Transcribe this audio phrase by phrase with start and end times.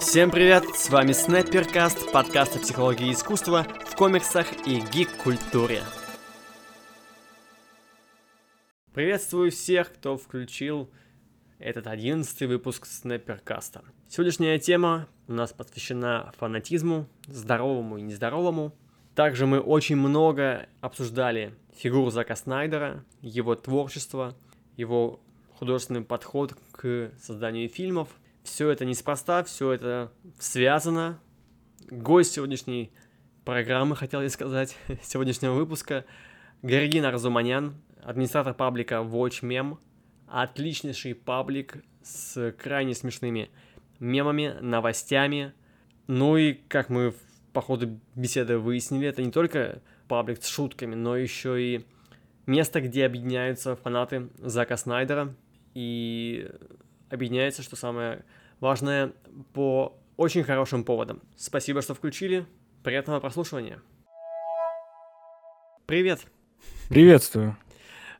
[0.00, 5.82] Всем привет, с вами Снайперкаст, подкаст о психологии искусства в комиксах и гик-культуре.
[8.92, 10.90] Приветствую всех, кто включил
[11.58, 13.82] этот одиннадцатый выпуск Снайперкаста.
[14.08, 18.74] Сегодняшняя тема у нас посвящена фанатизму, здоровому и нездоровому.
[19.14, 24.36] Также мы очень много обсуждали фигуру Зака Снайдера, его творчество,
[24.76, 25.20] его
[25.58, 28.08] художественный подход к созданию фильмов.
[28.42, 31.20] Все это неспроста, все это связано.
[31.90, 32.92] Гость сегодняшней
[33.44, 36.04] программы, хотел я сказать, сегодняшнего выпуска,
[36.62, 39.78] Гергин Арзуманян, администратор паблика WatchMem,
[40.26, 43.50] отличнейший паблик с крайне смешными
[43.98, 45.52] мемами, новостями.
[46.06, 47.14] Ну и, как мы
[47.52, 51.86] по ходу беседы выяснили, это не только паблик с шутками, но еще и
[52.46, 55.34] место, где объединяются фанаты Зака Снайдера
[55.74, 56.50] и
[57.10, 58.24] объединяются, что самое
[58.60, 59.12] важное,
[59.52, 61.20] по очень хорошим поводам.
[61.36, 62.46] Спасибо, что включили.
[62.82, 63.80] Приятного прослушивания.
[65.86, 66.20] Привет.
[66.88, 67.56] Приветствую.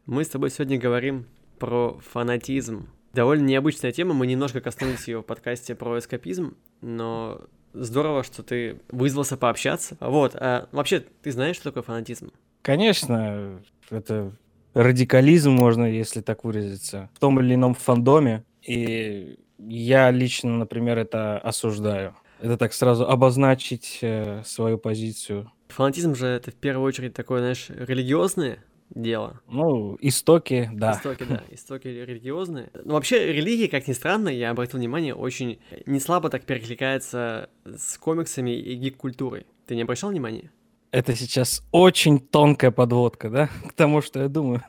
[0.07, 1.27] Мы с тобой сегодня говорим
[1.59, 2.89] про фанатизм.
[3.13, 8.81] Довольно необычная тема, мы немножко коснулись ее в подкасте про эскапизм, но здорово, что ты
[8.89, 9.97] вызвался пообщаться.
[10.01, 12.33] Вот, а вообще, ты знаешь, что такое фанатизм?
[12.63, 13.61] Конечно,
[13.91, 14.33] это
[14.75, 18.45] радикализм, можно, если так выразиться, в том или ином фандоме.
[18.63, 22.17] И я лично, например, это осуждаю.
[22.41, 25.53] Это так сразу обозначить э, свою позицию.
[25.69, 29.41] Фанатизм же это в первую очередь такое, знаешь, религиозное дело.
[29.47, 30.93] Ну, истоки, да.
[30.93, 32.71] Истоки, да, истоки религиозные.
[32.85, 37.99] Но вообще религия, как ни странно, я обратил внимание, очень не слабо так перекликается с
[37.99, 39.47] комиксами и гик-культурой.
[39.67, 40.51] Ты не обращал внимания?
[40.93, 44.63] Это сейчас очень тонкая подводка, да, к тому, что я думаю.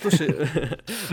[0.00, 0.34] Слушай,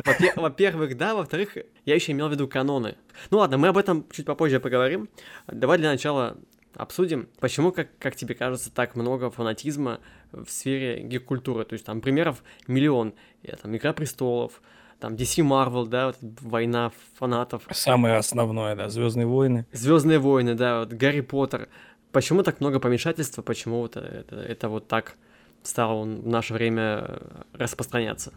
[0.35, 2.95] во-первых, да, во-вторых, я еще имел в виду каноны.
[3.29, 5.09] Ну ладно, мы об этом чуть попозже поговорим.
[5.47, 6.37] Давай для начала
[6.75, 9.99] обсудим, почему, как, как тебе кажется, так много фанатизма
[10.31, 11.65] в сфере гик-культуры.
[11.65, 13.13] То есть там примеров миллион.
[13.41, 14.61] Я, там «Игра престолов»,
[14.99, 17.63] там DC Marvel, да, вот война фанатов.
[17.71, 19.65] Самое основное, да, Звездные войны.
[19.73, 21.67] Звездные войны, да, вот Гарри Поттер.
[22.13, 25.17] Почему так много помешательства, почему вот это, это вот так
[25.63, 27.19] стало в наше время
[27.53, 28.31] распространяться?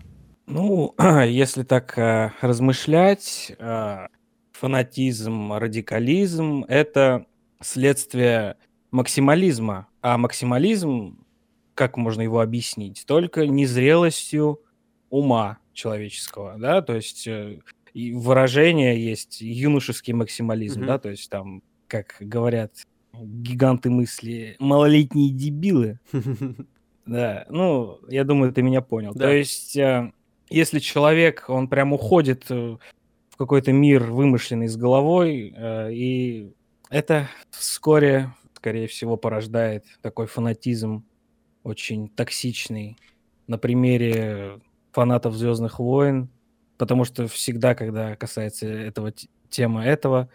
[0.47, 0.95] Ну,
[1.29, 4.07] если так э, размышлять, э,
[4.53, 7.27] фанатизм, радикализм— это
[7.61, 8.57] следствие
[8.93, 9.89] максимализма.
[10.01, 11.27] А максимализм,
[11.75, 13.05] как можно его объяснить?
[13.07, 14.63] Только незрелостью
[15.11, 17.61] ума человеческого, да, то есть э,
[17.95, 20.87] выражение есть юношеский максимализм, mm-hmm.
[20.87, 22.73] да, то есть там, как говорят
[23.23, 25.99] гиганты мысли, малолетние дебилы.
[27.07, 29.15] Да, ну, я думаю, ты меня понял.
[29.15, 30.11] То есть, э,
[30.51, 32.77] если человек, он прям уходит э,
[33.31, 35.55] в какой-то мир вымышленный с головой,
[35.93, 36.51] и
[36.91, 41.05] это вскоре, скорее всего, порождает такой фанатизм
[41.63, 42.97] очень токсичный
[43.47, 44.61] на примере
[44.93, 46.29] фанатов Звездных войн,
[46.79, 49.13] потому что всегда, когда касается этого
[49.51, 50.29] темы этого,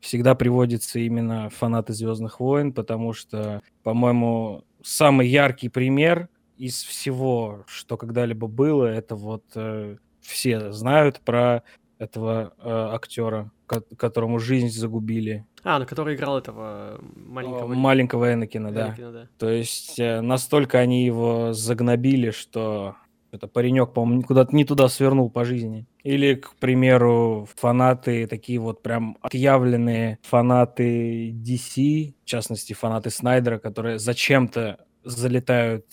[0.00, 7.96] всегда приводится именно фанаты Звездных войн, потому что, по-моему, самый яркий пример из всего, что
[7.96, 11.62] когда-либо было, это вот э, все знают про
[11.98, 15.46] этого э, актера, ко- которому жизнь загубили.
[15.62, 17.74] А, на который играл этого маленького...
[17.74, 18.88] Маленького Энакина, да.
[18.88, 19.28] Энакина, да.
[19.38, 22.96] То есть э, настолько они его загнобили, что
[23.32, 25.86] это паренек, по-моему, куда-то не туда свернул по жизни.
[26.02, 33.98] Или, к примеру, фанаты, такие вот прям отъявленные фанаты DC, в частности, фанаты Снайдера, которые
[33.98, 35.84] зачем-то залетают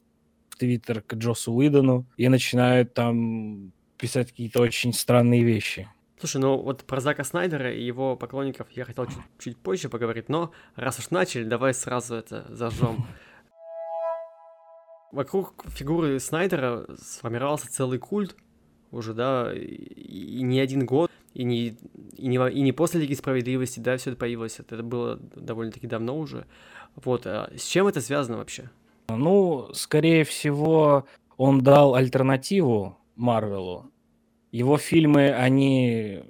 [0.49, 5.89] в Твиттер к Джосу Уидону и начинают там писать какие-то очень странные вещи.
[6.19, 10.29] Слушай, ну вот про Зака Снайдера и его поклонников я хотел чуть, чуть позже поговорить,
[10.29, 13.05] но раз уж начали, давай сразу это зажжем.
[15.11, 18.35] Вокруг фигуры Снайдера сформировался целый культ
[18.91, 21.77] уже, да, и, не один год, и не,
[22.17, 26.17] и, не, и не после Лиги Справедливости, да, все это появилось, это было довольно-таки давно
[26.17, 26.45] уже.
[26.95, 28.69] Вот, а с чем это связано вообще?
[29.09, 31.05] Ну, скорее всего,
[31.37, 33.91] он дал альтернативу Марвелу,
[34.51, 36.23] его фильмы, они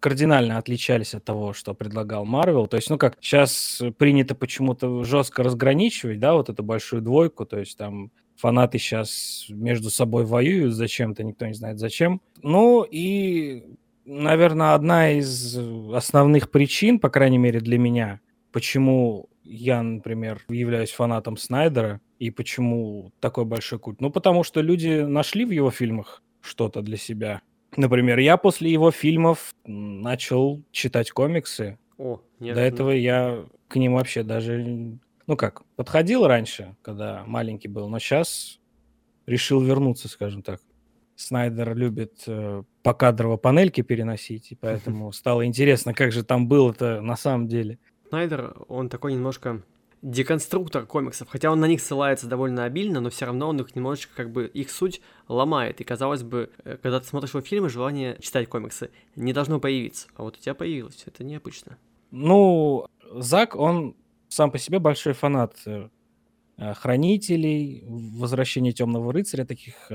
[0.00, 2.66] кардинально отличались от того, что предлагал Марвел.
[2.66, 7.58] То есть, ну как, сейчас принято почему-то жестко разграничивать, да, вот эту большую двойку, то
[7.58, 12.22] есть там фанаты сейчас между собой воюют зачем-то, никто не знает зачем.
[12.42, 13.64] Ну и,
[14.04, 15.58] наверное, одна из
[15.92, 18.20] основных причин, по крайней мере для меня,
[18.52, 24.00] почему я, например, являюсь фанатом Снайдера и почему такой большой культ.
[24.00, 27.42] Ну, потому что люди нашли в его фильмах что-то для себя.
[27.76, 34.22] Например, я после его фильмов начал читать комиксы, О, До этого я к ним вообще
[34.22, 34.96] даже,
[35.28, 38.58] ну как, подходил раньше, когда маленький был, но сейчас
[39.26, 40.60] решил вернуться, скажем так.
[41.16, 47.14] Снайдер любит э, покадрово панельки переносить, и поэтому стало интересно, как же там было-то на
[47.16, 47.78] самом деле.
[48.08, 49.62] Снайдер, он такой немножко
[50.00, 54.14] деконструктор комиксов, хотя он на них ссылается довольно обильно, но все равно он их немножечко
[54.16, 55.80] как бы их суть ломает.
[55.82, 60.08] И казалось бы, э, когда ты смотришь его фильмы, желание читать комиксы не должно появиться.
[60.14, 61.02] А вот у тебя появилось.
[61.04, 61.76] Это необычно.
[62.12, 63.94] Ну, Зак, он
[64.28, 65.88] сам по себе большой фанат э,
[66.58, 69.90] э, хранителей, возвращения темного рыцаря, таких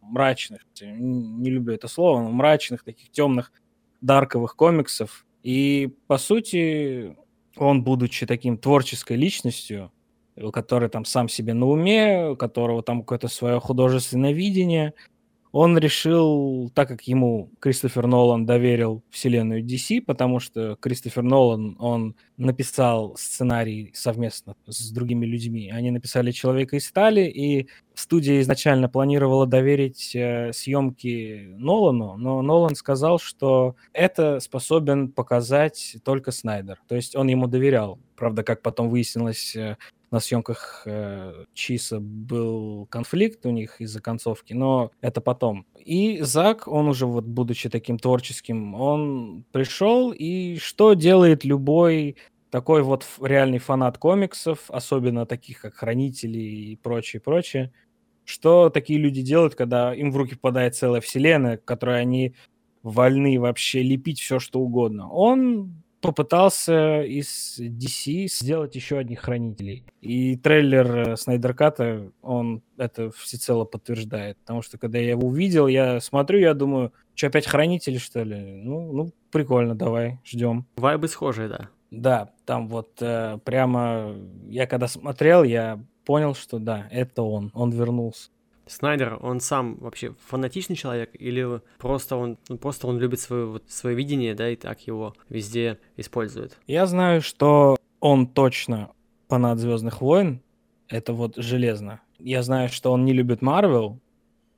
[0.00, 3.52] мрачных, не люблю это слово, но мрачных, таких темных,
[4.00, 5.26] дарковых комиксов.
[5.42, 7.16] И, по сути,
[7.56, 9.92] он, будучи таким творческой личностью,
[10.36, 14.94] у которой там сам себе на уме, у которого там какое-то свое художественное видение,
[15.56, 22.14] он решил, так как ему Кристофер Нолан доверил вселенную DC, потому что Кристофер Нолан, он
[22.36, 25.70] написал сценарий совместно с другими людьми.
[25.70, 32.74] Они написали «Человека из стали», и студия изначально планировала доверить э, съемки Нолану, но Нолан
[32.74, 36.78] сказал, что это способен показать только Снайдер.
[36.86, 37.98] То есть он ему доверял.
[38.14, 39.78] Правда, как потом выяснилось, э,
[40.10, 45.66] на съемках э, Чиса был конфликт у них из-за концовки, но это потом.
[45.84, 52.16] И Зак, он уже вот будучи таким творческим, он пришел и что делает любой
[52.50, 57.72] такой вот реальный фанат комиксов, особенно таких как Хранители и прочее, прочее,
[58.24, 62.34] что такие люди делают, когда им в руки попадает целая вселенная, которой они
[62.82, 65.10] вольны вообще лепить все, что угодно.
[65.10, 69.84] Он попытался из DC сделать еще одних хранителей.
[70.00, 74.38] И трейлер э, Снайдерката, он это всецело подтверждает.
[74.38, 78.36] Потому что когда я его увидел, я смотрю, я думаю, что опять хранители, что ли?
[78.36, 80.66] Ну, ну прикольно, давай, ждем.
[80.76, 81.68] Вайбы схожие, да.
[81.90, 84.14] Да, там вот э, прямо
[84.48, 88.30] я когда смотрел, я понял, что да, это он, он вернулся.
[88.66, 93.64] Снайдер, он сам вообще фанатичный человек или просто он, ну, просто он любит свое, вот,
[93.68, 96.58] свое видение, да, и так его везде использует?
[96.66, 98.90] Я знаю, что он точно
[99.28, 100.42] фанат Звездных войн,
[100.88, 102.00] это вот железно.
[102.18, 104.00] Я знаю, что он не любит Марвел,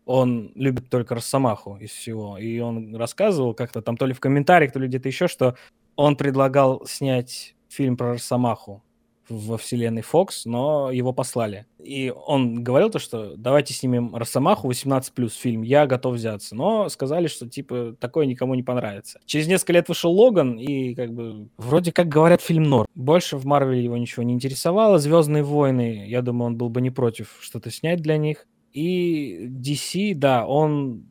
[0.06, 2.38] он любит только Росомаху из всего.
[2.38, 5.54] И он рассказывал как-то там то ли в комментариях, то ли где-то еще, что
[5.96, 8.82] он предлагал снять фильм про Росомаху
[9.28, 11.66] во вселенной Fox, но его послали.
[11.78, 16.54] И он говорил то, что давайте снимем Росомаху 18 плюс фильм, я готов взяться.
[16.54, 19.20] Но сказали, что типа такое никому не понравится.
[19.26, 22.86] Через несколько лет вышел Логан, и как бы вроде как говорят фильм норм.
[22.94, 24.98] Больше в Марвеле его ничего не интересовало.
[24.98, 28.46] Звездные войны, я думаю, он был бы не против что-то снять для них.
[28.72, 31.04] И DC, да, он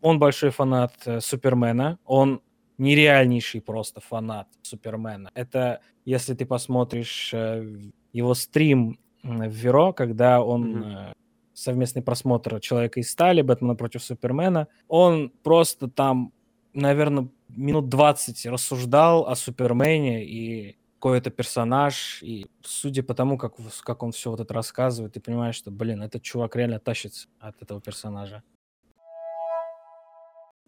[0.00, 2.40] он большой фанат э, Супермена, он
[2.78, 5.30] нереальнейший просто фанат Супермена.
[5.34, 11.12] Это если ты посмотришь э, его стрим в Веро, когда он mm-hmm.
[11.52, 16.32] совместный просмотр Человека из стали, Бэтмена против Супермена, он просто там,
[16.74, 24.02] наверное, минут 20 рассуждал о Супермене и какой-то персонаж, и судя по тому, как, как
[24.02, 27.80] он все вот это рассказывает, ты понимаешь, что, блин, этот чувак реально тащится от этого
[27.80, 28.42] персонажа.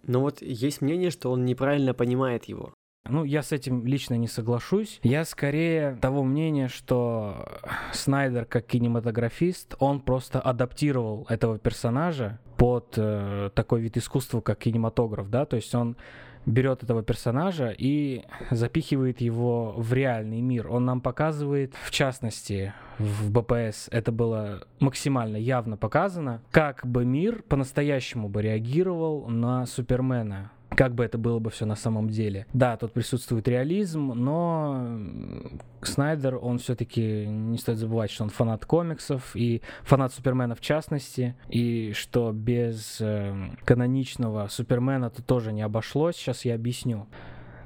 [0.09, 2.75] Но вот есть мнение, что он неправильно понимает его.
[3.09, 5.01] Ну, я с этим лично не соглашусь.
[5.03, 7.49] Я скорее того мнения, что
[7.93, 15.31] Снайдер как кинематографист, он просто адаптировал этого персонажа под э, такой вид искусства, как кинематограф,
[15.31, 15.97] да, то есть он
[16.47, 20.69] берет этого персонажа и запихивает его в реальный мир.
[20.71, 27.43] Он нам показывает, в частности, в БПС это было максимально явно показано, как бы мир
[27.43, 32.47] по-настоящему бы реагировал на Супермена как бы это было бы все на самом деле.
[32.53, 34.99] Да, тут присутствует реализм, но
[35.83, 41.35] Снайдер, он все-таки не стоит забывать, что он фанат комиксов и фанат Супермена в частности,
[41.49, 43.35] и что без э,
[43.65, 46.17] каноничного Супермена тут тоже не обошлось.
[46.17, 47.07] Сейчас я объясню.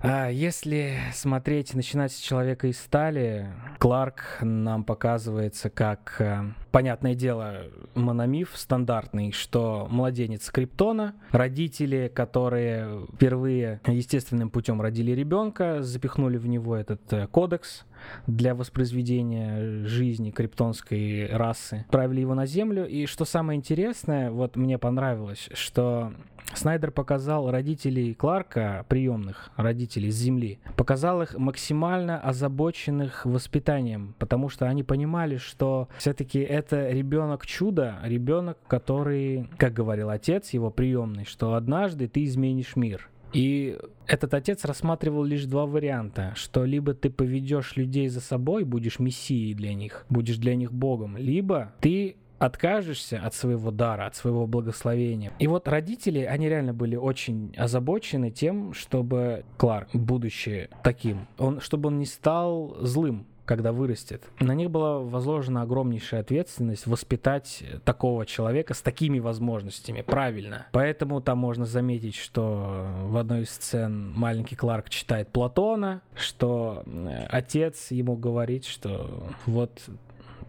[0.02, 3.46] А если смотреть, начинать с человека из стали,
[3.78, 6.42] Кларк нам показывается как, э,
[6.72, 16.36] понятное дело, мономиф стандартный, что младенец Криптона, родители, которые впервые естественным путем родили ребенка, запихнули
[16.36, 17.84] в него этот э, кодекс,
[18.26, 21.84] для воспроизведения жизни криптонской расы.
[21.86, 26.12] Отправили его на Землю, и что самое интересное, вот мне понравилось, что
[26.54, 34.66] Снайдер показал родителей Кларка, приемных родителей с Земли, показал их максимально озабоченных воспитанием, потому что
[34.66, 41.54] они понимали, что все-таки это ребенок чудо, ребенок, который, как говорил отец его приемный, что
[41.54, 43.08] однажды ты изменишь мир.
[43.32, 48.98] И этот отец рассматривал лишь два варианта, что либо ты поведешь людей за собой, будешь
[48.98, 54.46] мессией для них, будешь для них богом, либо ты откажешься от своего дара, от своего
[54.46, 55.32] благословения.
[55.38, 61.88] И вот родители, они реально были очень озабочены тем, чтобы Кларк, будучи таким, он, чтобы
[61.88, 64.22] он не стал злым, когда вырастет.
[64.40, 70.66] На них была возложена огромнейшая ответственность воспитать такого человека с такими возможностями правильно.
[70.72, 77.26] Поэтому там можно заметить, что в одной из сцен маленький Кларк читает Платона, что э,
[77.28, 79.82] отец ему говорит, что вот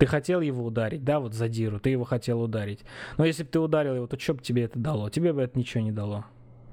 [0.04, 2.82] ты хотел его ударить, да, вот за Диру, ты его хотел ударить.
[3.18, 5.10] Но если бы ты ударил его, то что бы тебе это дало?
[5.10, 6.26] Тебе бы это ничего не дало.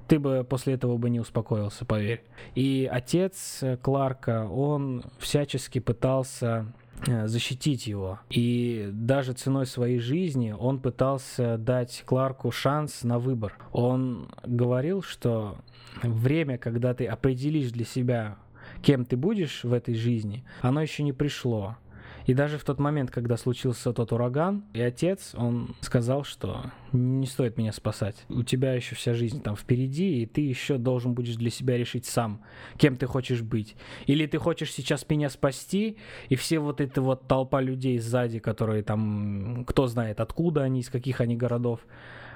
[0.09, 2.25] Ты бы после этого бы не успокоился, поверь.
[2.55, 6.73] И отец э, Кларка, он всячески пытался
[7.07, 8.19] э, защитить его.
[8.29, 13.57] И даже ценой своей жизни он пытался дать Кларку шанс на выбор.
[13.71, 15.55] Он говорил, что
[16.03, 18.35] время, когда ты определишь для себя,
[18.81, 21.77] кем ты будешь в этой жизни, оно еще не пришло.
[22.25, 27.25] И даже в тот момент, когда случился тот ураган, и отец, он сказал, что не
[27.25, 28.15] стоит меня спасать.
[28.29, 32.05] У тебя еще вся жизнь там впереди, и ты еще должен будешь для себя решить
[32.05, 32.41] сам,
[32.77, 33.75] кем ты хочешь быть.
[34.05, 35.97] Или ты хочешь сейчас меня спасти,
[36.29, 40.89] и все вот эта вот толпа людей сзади, которые там, кто знает откуда они, из
[40.89, 41.81] каких они городов,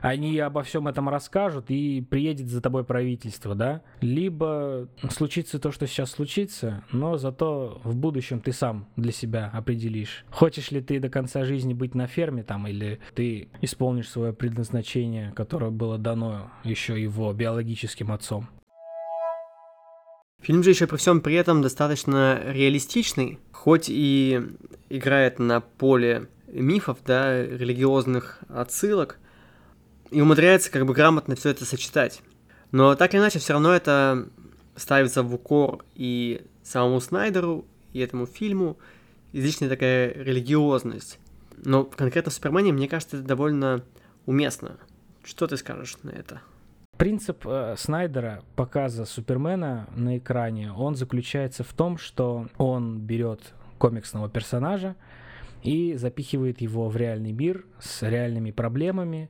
[0.02, 3.82] они обо всем этом расскажут, и приедет за тобой правительство, да?
[4.02, 10.26] Либо случится то, что сейчас случится, но зато в будущем ты сам для себя определишь.
[10.30, 15.32] Хочешь ли ты до конца жизни быть на ферме там, или ты исполнишь свое предназначение,
[15.36, 18.48] которое было дано еще его биологическим отцом.
[20.42, 24.42] Фильм же еще при всем при этом достаточно реалистичный, хоть и
[24.90, 29.18] играет на поле мифов, да, религиозных отсылок,
[30.16, 32.22] и умудряется как бы грамотно все это сочетать.
[32.72, 34.30] Но так или иначе, все равно это
[34.78, 38.78] ставится в укор и самому Снайдеру, и этому фильму,
[39.34, 41.20] излишняя такая религиозность.
[41.58, 43.84] Но конкретно в Супермене, мне кажется, это довольно
[44.26, 44.78] уместно.
[45.22, 46.40] Что ты скажешь на это?
[46.98, 53.42] Принцип э, Снайдера показа Супермена на экране, он заключается в том, что он берет
[53.80, 54.96] комиксного персонажа
[55.62, 59.30] и запихивает его в реальный мир с реальными проблемами,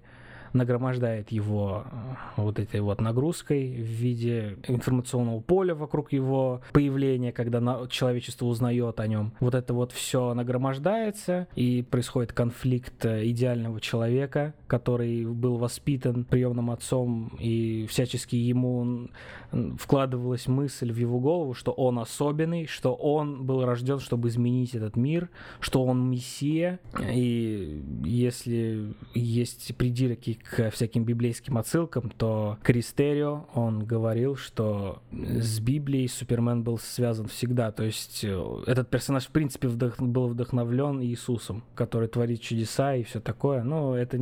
[0.56, 1.86] нагромождает его
[2.38, 9.00] э, вот этой вот нагрузкой в виде информационного поля вокруг его появления, когда человечество узнает
[9.00, 9.34] о нем.
[9.40, 16.72] Вот это вот все нагромождается, и происходит конфликт э, идеального человека, который был воспитан приемным
[16.72, 19.10] отцом, и всячески ему
[19.78, 24.96] вкладывалась мысль в его голову, что он особенный, что он был рожден, чтобы изменить этот
[24.96, 33.80] мир, что он мессия, и если есть придирки к всяким библейским отсылкам, то Кристерио, он
[33.80, 37.72] говорил, что с Библией Супермен был связан всегда.
[37.72, 40.00] То есть э, этот персонаж, в принципе, вдох...
[40.00, 43.64] был вдохновлен Иисусом, который творит чудеса и все такое.
[43.64, 44.20] Но это,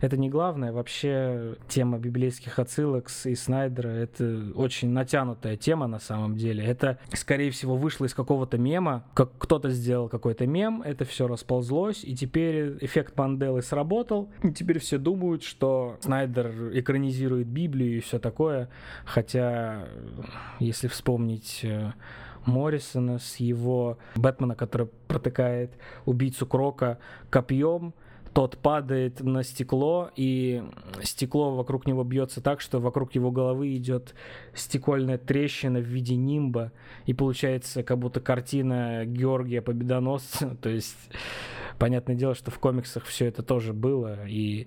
[0.00, 0.72] это не главное.
[0.72, 6.64] Вообще тема библейских отсылок и Снайдера— это очень натянутая тема на самом деле.
[6.64, 9.04] Это, скорее всего, вышло из какого-то мема.
[9.14, 14.30] Как кто-то сделал какой-то мем, это все расползлось, и теперь эффект Манделы сработал.
[14.42, 18.68] И теперь все думают, что что Снайдер экранизирует Библию и все такое,
[19.04, 19.88] хотя,
[20.60, 21.92] если вспомнить э,
[22.46, 25.72] Моррисона с его Бэтмена, который протыкает
[26.06, 26.98] убийцу Крока
[27.28, 27.92] копьем,
[28.32, 30.62] тот падает на стекло, и
[31.02, 34.14] стекло вокруг него бьется так, что вокруг его головы идет
[34.54, 36.70] стекольная трещина в виде нимба,
[37.06, 41.10] и получается как будто картина Георгия Победоносца, то есть
[41.78, 44.66] понятное дело, что в комиксах все это тоже было, и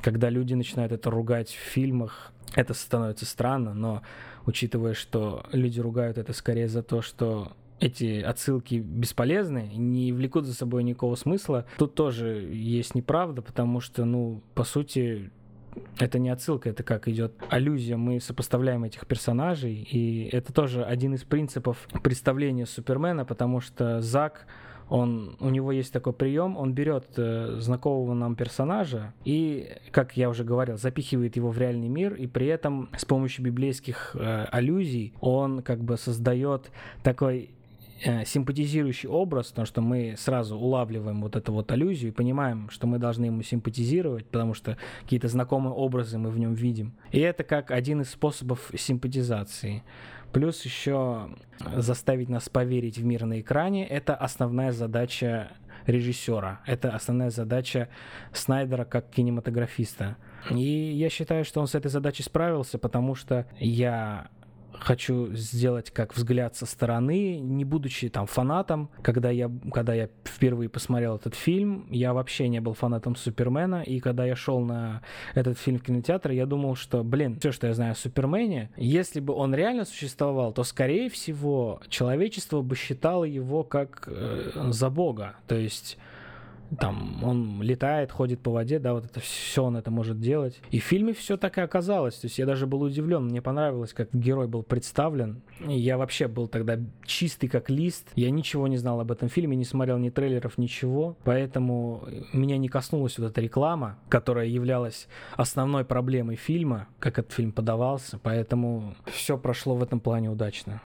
[0.00, 4.02] когда люди начинают это ругать в фильмах, это становится странно, но
[4.46, 10.54] учитывая, что люди ругают это скорее за то, что эти отсылки бесполезны, не влекут за
[10.54, 11.64] собой никакого смысла.
[11.78, 15.30] Тут тоже есть неправда, потому что, ну, по сути,
[15.98, 17.96] это не отсылка, это как идет аллюзия.
[17.96, 24.46] Мы сопоставляем этих персонажей, и это тоже один из принципов представления Супермена, потому что Зак
[24.90, 30.28] он, у него есть такой прием, он берет э, знакомого нам персонажа и, как я
[30.28, 35.14] уже говорил, запихивает его в реальный мир, и при этом с помощью библейских э, аллюзий
[35.20, 36.72] он как бы создает
[37.04, 37.50] такой
[38.04, 42.88] э, симпатизирующий образ, потому что мы сразу улавливаем вот эту вот аллюзию и понимаем, что
[42.88, 46.94] мы должны ему симпатизировать, потому что какие-то знакомые образы мы в нем видим.
[47.12, 49.84] И это как один из способов симпатизации.
[50.32, 51.30] Плюс еще
[51.76, 55.52] заставить нас поверить в мир на экране— это основная задача
[55.86, 56.60] режиссера.
[56.66, 57.88] Это основная задача
[58.32, 60.16] Снайдера как кинематографиста.
[60.50, 64.28] И я считаю, что он с этой задачей справился, потому что я
[64.78, 68.90] хочу сделать как взгляд со стороны, не будучи там фанатом.
[69.02, 74.00] Когда я, когда я впервые посмотрел этот фильм, я вообще не был фанатом Супермена, и
[74.00, 75.02] когда я шел на
[75.34, 79.20] этот фильм в кинотеатр, я думал, что, блин, все, что я знаю о Супермене, если
[79.20, 85.36] бы он реально существовал, то, скорее всего, человечество бы считало его как э, за бога.
[85.46, 85.98] То есть
[86.78, 90.60] там он летает, ходит по воде, да, вот это все он это может делать.
[90.70, 92.16] И в фильме все так и оказалось.
[92.16, 95.42] То есть я даже был удивлен, мне понравилось, как герой был представлен.
[95.66, 98.10] И я вообще был тогда чистый как лист.
[98.14, 101.16] Я ничего не знал об этом фильме, не смотрел ни трейлеров, ничего.
[101.24, 107.52] Поэтому меня не коснулась вот эта реклама, которая являлась основной проблемой фильма, как этот фильм
[107.52, 108.18] подавался.
[108.22, 110.80] Поэтому все прошло в этом плане удачно.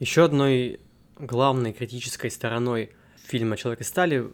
[0.00, 0.80] Еще одной
[1.18, 2.90] главной критической стороной
[3.24, 4.26] фильма «Человек из стали»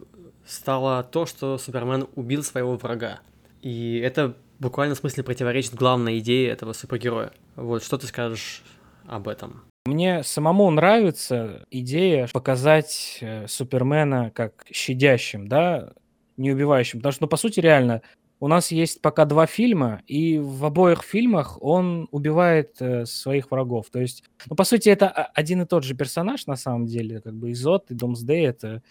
[0.46, 3.20] стало то, что Супермен убил своего врага.
[3.62, 7.32] И это буквально в смысле противоречит главной идее этого супергероя.
[7.56, 8.62] Вот что ты скажешь
[9.06, 9.62] об этом?
[9.86, 15.92] Мне самому нравится идея показать э, Супермена как щадящим, да,
[16.36, 16.98] не убивающим.
[16.98, 18.02] Потому что, ну, по сути, реально,
[18.40, 23.90] у нас есть пока два фильма, и в обоих фильмах он убивает э, своих врагов.
[23.90, 27.34] То есть, ну, по сути, это один и тот же персонаж, на самом деле, как
[27.34, 28.82] бы Изот и Домсдей это,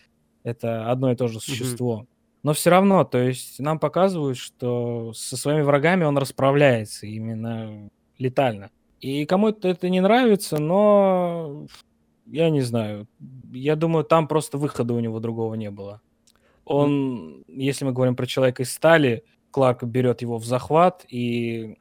[0.44, 2.02] это одно и то же существо.
[2.02, 2.08] Mm-hmm.
[2.44, 8.70] Но все равно, то есть, нам показывают, что со своими врагами он расправляется именно летально.
[9.00, 11.68] И кому-то это не нравится, но
[12.26, 13.08] я не знаю.
[13.52, 16.02] Я думаю, там просто выхода у него другого не было.
[16.66, 21.78] Он, если мы говорим про человека из стали, Кларк берет его в захват, и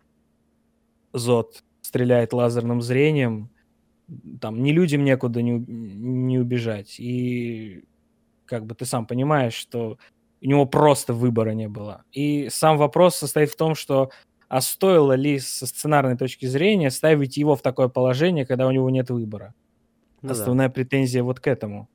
[1.12, 3.50] Зод стреляет лазерным зрением.
[4.40, 7.00] Там ни людям некуда не, не убежать.
[7.00, 7.84] И
[8.44, 9.98] как бы ты сам понимаешь, что
[10.42, 12.04] у него просто выбора не было.
[12.12, 14.10] И сам вопрос состоит в том, что
[14.48, 18.88] а стоило ли со сценарной точки зрения ставить его в такое положение, когда у него
[18.90, 19.54] нет выбора?
[20.22, 20.72] Ну, Основная да.
[20.74, 21.88] претензия вот к этому.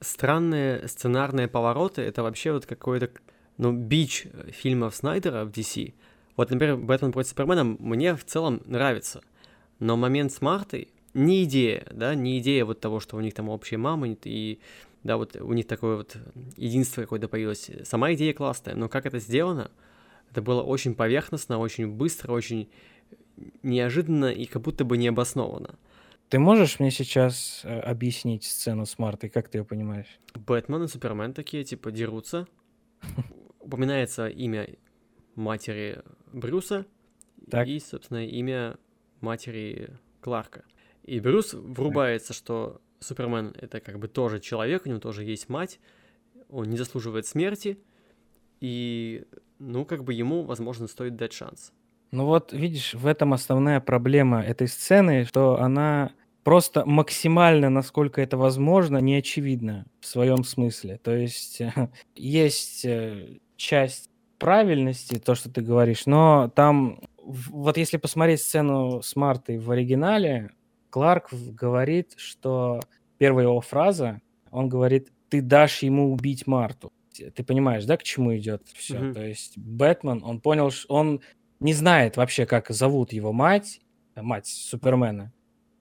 [0.00, 3.10] Странные сценарные повороты— это вообще вот какой-то
[3.58, 5.92] ну, бич э, фильмов Снайдера в DC,
[6.36, 9.22] вот, например, «Бэтмен против Супермена» мне в целом нравится,
[9.80, 13.48] но момент с Мартой не идея, да, не идея вот того, что у них там
[13.48, 14.60] общая мама, и,
[15.02, 16.16] да, вот у них такое вот
[16.56, 17.70] единство какое-то появилось.
[17.84, 19.70] Сама идея классная, но как это сделано,
[20.30, 22.68] это было очень поверхностно, очень быстро, очень
[23.62, 25.76] неожиданно и как будто бы необоснованно.
[26.28, 30.18] Ты можешь мне сейчас э, объяснить сцену с Мартой, как ты ее понимаешь?
[30.34, 32.46] Бэтмен и Супермен такие, типа, дерутся,
[33.68, 34.66] упоминается имя
[35.34, 36.02] матери
[36.32, 36.86] Брюса
[37.50, 37.68] так.
[37.68, 38.78] и, собственно, имя
[39.20, 39.90] матери
[40.22, 40.64] Кларка.
[41.04, 45.80] И Брюс врубается, что Супермен это как бы тоже человек, у него тоже есть мать,
[46.48, 47.78] он не заслуживает смерти,
[48.60, 49.24] и,
[49.58, 51.72] ну, как бы ему, возможно, стоит дать шанс.
[52.10, 58.38] Ну вот, видишь, в этом основная проблема этой сцены, что она просто максимально, насколько это
[58.38, 60.98] возможно, не очевидна в своем смысле.
[61.02, 61.60] То есть
[62.14, 69.16] есть э, часть правильности, то, что ты говоришь, но там, вот если посмотреть сцену с
[69.16, 70.52] Мартой в оригинале,
[70.90, 72.80] Кларк говорит, что
[73.18, 76.92] первая его фраза, он говорит, ты дашь ему убить Марту.
[77.12, 78.96] Ты понимаешь, да, к чему идет все?
[78.96, 79.12] Mm-hmm.
[79.12, 81.20] То есть Бэтмен, он понял, что он
[81.58, 83.80] не знает вообще, как зовут его мать,
[84.14, 85.32] мать Супермена.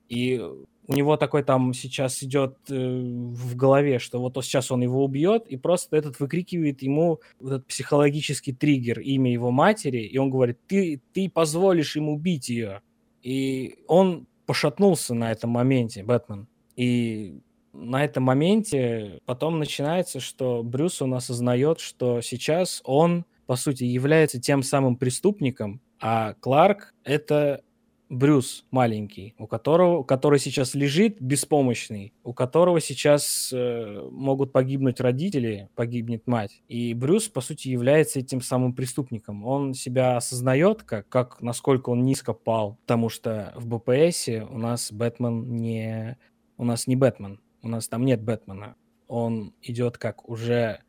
[0.10, 0.44] И
[0.88, 5.46] у него такой там сейчас идет э, в голове, что вот сейчас он его убьет,
[5.48, 10.60] и просто этот выкрикивает ему вот этот психологический триггер, имя его матери, и он говорит,
[10.68, 12.82] ты, ты позволишь ему убить ее.
[13.22, 16.48] И он пошатнулся на этом моменте, Бэтмен.
[16.78, 17.42] И
[17.74, 24.40] на этом моменте потом начинается, что Брюс он осознает, что сейчас он, по сути, является
[24.40, 27.62] тем самым преступником, а Кларк— это
[28.10, 35.70] Брюс маленький, у которого, который сейчас лежит беспомощный, у которого сейчас э, могут погибнуть родители,
[35.76, 36.62] погибнет мать.
[36.70, 39.46] И Брюс, по сути, является этим самым преступником.
[39.46, 44.92] Он себя осознает, как, как насколько он низко пал, потому что в БПСе у нас
[44.92, 46.18] Бэтмен не...
[46.58, 48.76] У нас не Бэтмен, у нас там нет Бэтмена.
[49.08, 50.82] Он идет как уже,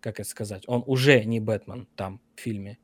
[0.00, 2.78] как это сказать, он уже не Бэтмен там в фильме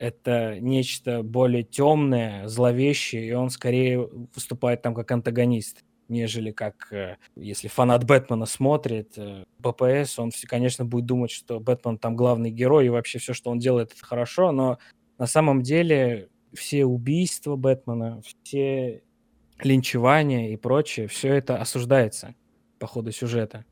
[0.00, 7.18] это нечто более темное, зловещее, и он скорее выступает там как антагонист, нежели как, э,
[7.36, 12.86] если фанат Бэтмена смотрит, э, БПС, он, конечно, будет думать, что Бэтмен там главный герой,
[12.86, 14.78] и вообще все, что он делает, это хорошо, но
[15.18, 19.02] на самом деле все убийства Бэтмена, все
[19.62, 22.34] линчевания и прочее, все это осуждается
[22.78, 23.66] по ходу сюжета.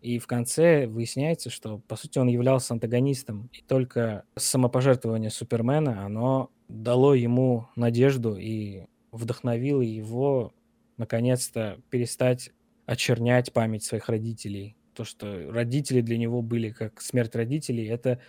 [0.00, 3.50] И в конце выясняется, что, по сути, он являлся антагонистом.
[3.52, 10.52] И только самопожертвование Супермена, оно дало ему надежду и вдохновило его
[10.96, 12.50] наконец-то перестать
[12.86, 14.76] очернять память своих родителей.
[14.94, 18.20] То, что родители для него были как смерть родителей, это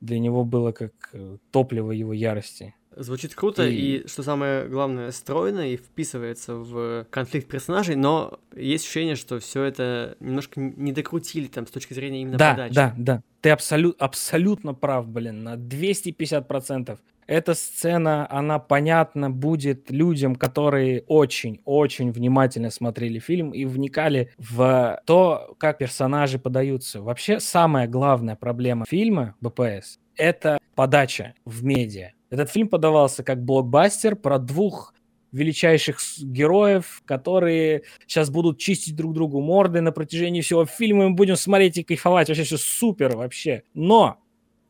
[0.00, 2.74] для него было как э, топливо его ярости.
[2.96, 3.74] Звучит круто, и...
[3.74, 9.64] и, что самое главное, стройно и вписывается в конфликт персонажей, но есть ощущение, что все
[9.64, 12.74] это немножко не докрутили там с точки зрения именно да, подачи.
[12.74, 16.98] Да, да, ты абсолют, абсолютно прав, блин, на 250%.
[17.26, 25.54] Эта сцена, она понятна будет людям, которые очень-очень внимательно смотрели фильм и вникали в то,
[25.58, 27.02] как персонажи подаются.
[27.02, 32.12] Вообще, самая главная проблема фильма БПС— это подача в медиа.
[32.30, 34.94] Этот фильм подавался как блокбастер про двух
[35.32, 41.36] величайших героев, которые сейчас будут чистить друг другу морды на протяжении всего фильма, мы будем
[41.36, 43.62] смотреть и кайфовать, вообще все супер вообще.
[43.74, 44.18] Но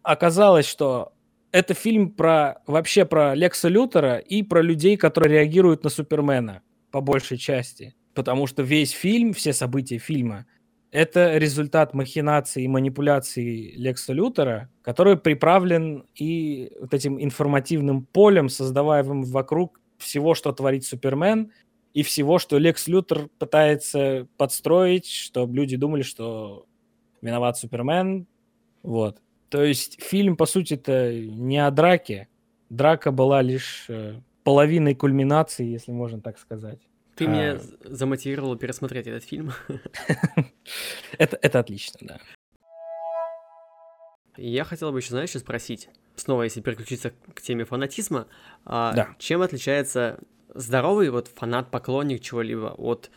[0.03, 1.13] оказалось, что
[1.53, 7.01] это фильм про вообще про Лекса Лютера и про людей, которые реагируют на Супермена по
[7.01, 7.95] большей части.
[8.15, 10.47] Потому что весь фильм, все события фильма
[10.97, 19.25] это результат махинации и манипуляций Лекса Лютера, который приправлен и вот этим информативным полем, создаваемым
[19.25, 21.53] вокруг всего, что творит Супермен,
[21.93, 26.65] и всего, что Лекс Лютер пытается подстроить, чтобы люди думали, что
[27.21, 28.27] виноват Супермен.
[28.83, 29.19] Вот.
[29.51, 32.29] То есть фильм, по сути, это не о драке.
[32.71, 36.81] Драка была лишь э, половиной кульминации, если можно так сказать.
[37.17, 37.29] Ты а...
[37.29, 39.53] меня замотивировал пересмотреть этот фильм.
[41.19, 42.19] это, это отлично, да.
[44.37, 48.27] Я хотел бы еще, знаешь, спросить, снова, если переключиться к теме фанатизма,
[48.67, 49.09] а да.
[49.19, 50.21] чем отличается
[50.55, 53.11] здоровый вот фанат-поклонник чего-либо от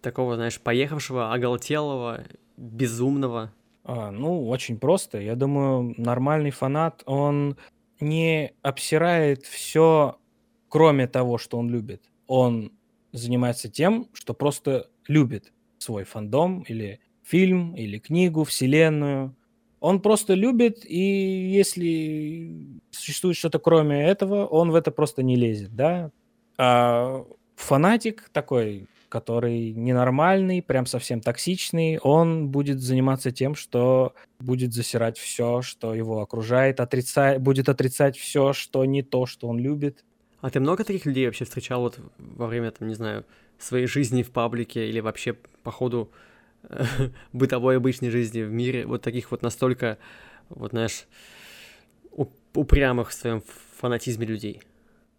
[0.00, 2.24] такого, знаешь, поехавшего, оголтелого,
[2.56, 3.52] безумного?
[3.84, 5.20] А, ну, очень просто.
[5.20, 7.58] Я думаю, нормальный фанат, он
[8.00, 10.18] не обсирает все,
[10.68, 12.02] кроме того, что он любит.
[12.26, 12.72] Он
[13.12, 19.36] занимается тем, что просто любит свой фандом или фильм, или книгу, вселенную.
[19.80, 25.74] Он просто любит, и если существует что-то кроме этого, он в это просто не лезет,
[25.74, 26.10] да.
[26.56, 27.24] А
[27.56, 35.62] фанатик такой, который ненормальный, прям совсем токсичный, он будет заниматься тем, что будет засирать все,
[35.62, 40.04] что его окружает, отрицать, будет отрицать все, что не то, что он любит.
[40.42, 43.24] А ты много таких людей вообще встречал вот во время, там, не знаю,
[43.58, 46.10] своей жизни в паблике или вообще по ходу
[46.64, 46.84] э,
[47.32, 48.84] бытовой обычной жизни в мире?
[48.84, 49.98] Вот таких вот настолько,
[50.48, 51.06] вот знаешь,
[52.54, 53.42] упрямых в своем
[53.78, 54.60] фанатизме людей?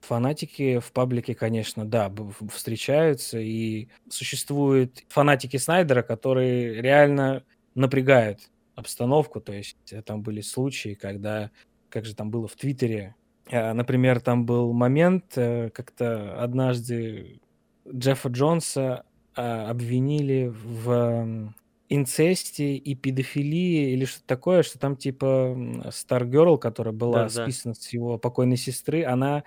[0.02, 2.14] Фанатики в паблике, конечно, да,
[2.52, 7.44] встречаются, и существуют фанатики Снайдера, которые реально
[7.76, 8.42] напрягают
[8.76, 11.50] обстановку, то есть э, там были случаи, когда,
[11.88, 13.16] как же там было в Твиттере,
[13.52, 17.42] например, там был момент, э, как-то однажды
[17.88, 21.54] Джеффа Джонса а, обвинили в
[21.90, 25.56] инцесте и педофилии или что-то такое, что там типа
[25.90, 27.82] Stargirl, которая была да, списана да.
[27.82, 29.44] с его покойной сестры, она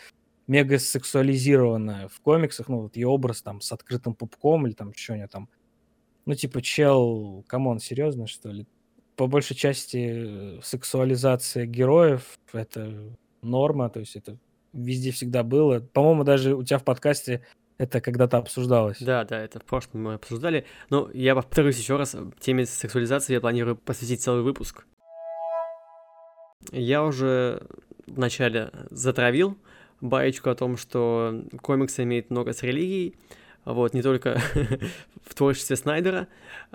[0.47, 5.31] мега сексуализирована в комиксах, ну вот ее образ там с открытым пупком или там что-нибудь
[5.31, 5.49] там.
[6.25, 8.67] Ну типа чел, come on, серьезно что ли?
[9.17, 14.37] По большей части сексуализация героев это норма, то есть это
[14.73, 15.81] везде всегда было.
[15.81, 17.43] По-моему, даже у тебя в подкасте
[17.79, 18.99] это когда-то обсуждалось.
[19.01, 20.67] Да, да, это в прошлом мы обсуждали.
[20.91, 24.87] Но я повторюсь еще раз, теме сексуализации я планирую посвятить целый выпуск.
[26.73, 27.63] Я уже
[28.07, 29.57] вначале затравил
[30.01, 33.17] баечку о том, что комиксы имеют много с религией,
[33.65, 34.41] вот, не только
[35.25, 36.29] в творчестве Снайдера,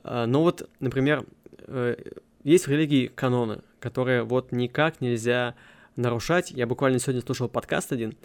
[0.04, 1.26] а, но вот, например,
[1.68, 1.96] э,
[2.44, 5.56] есть в религии каноны, которые вот никак нельзя
[5.96, 6.52] нарушать.
[6.52, 8.16] Я буквально сегодня слушал подкаст один,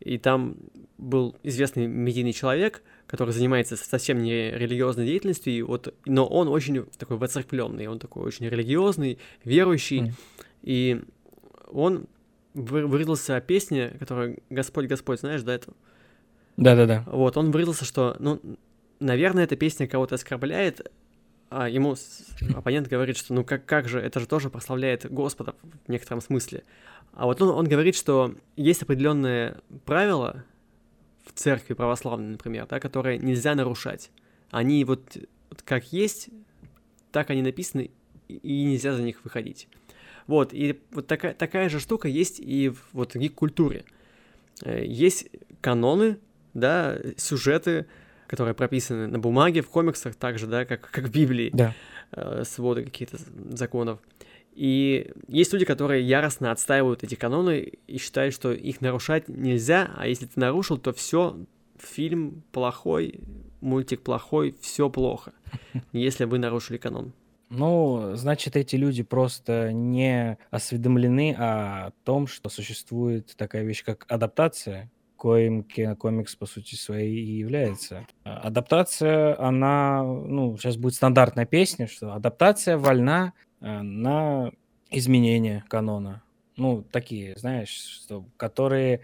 [0.00, 0.56] и там
[0.98, 6.84] был известный медийный человек, который занимается совсем не религиозной деятельностью, и вот, но он очень
[6.98, 10.12] такой воцерквленный, он такой очень религиозный, верующий, mm.
[10.62, 11.02] и
[11.68, 12.06] он
[12.54, 15.72] выразился о песне, которая «Господь, Господь», знаешь, да, это?
[16.56, 17.04] Да-да-да.
[17.06, 18.40] Вот, он выразился, что, ну,
[18.98, 20.90] наверное, эта песня кого-то оскорбляет,
[21.48, 21.96] а ему
[22.54, 25.54] оппонент говорит, что ну как, как же, это же тоже прославляет Господа
[25.86, 26.64] в некотором смысле.
[27.12, 30.44] А вот он, он говорит, что есть определенные правила
[31.24, 34.10] в церкви православной, например, да, которые нельзя нарушать.
[34.50, 35.16] Они вот,
[35.64, 36.28] как есть,
[37.12, 37.90] так они написаны,
[38.28, 39.68] и нельзя за них выходить.
[40.26, 43.84] Вот, и вот такая, такая же штука есть и в вот, гик-культуре.
[44.62, 45.28] Э, есть
[45.60, 46.18] каноны,
[46.54, 47.86] да, сюжеты,
[48.26, 51.74] которые прописаны на бумаге, в комиксах также, да, как, как в Библии, да.
[52.12, 53.18] э, своды каких-то
[53.50, 54.00] законов.
[54.52, 60.06] И есть люди, которые яростно отстаивают эти каноны и считают, что их нарушать нельзя, а
[60.06, 61.36] если ты нарушил, то все,
[61.78, 63.20] фильм плохой,
[63.60, 65.32] мультик плохой, все плохо,
[65.92, 67.12] если вы нарушили канон.
[67.48, 74.90] Ну, значит, эти люди просто не осведомлены о том, что существует такая вещь, как адаптация,
[75.16, 78.06] коим кинокомикс, по сути своей, и является.
[78.24, 84.52] А, адаптация, она, ну, сейчас будет стандартная песня, что адаптация вольна э, на
[84.90, 86.22] изменения канона.
[86.56, 89.00] Ну, такие, знаешь, что, которые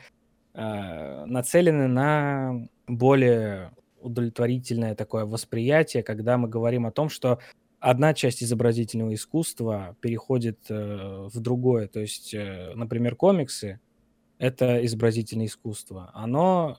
[0.54, 7.38] э, нацелены на более удовлетворительное такое восприятие, когда мы говорим о том, что
[7.80, 11.88] одна часть изобразительного искусства переходит э, в другое.
[11.88, 13.80] То есть, э, например, комиксы—
[14.42, 16.10] это изобразительное искусство.
[16.14, 16.78] Оно,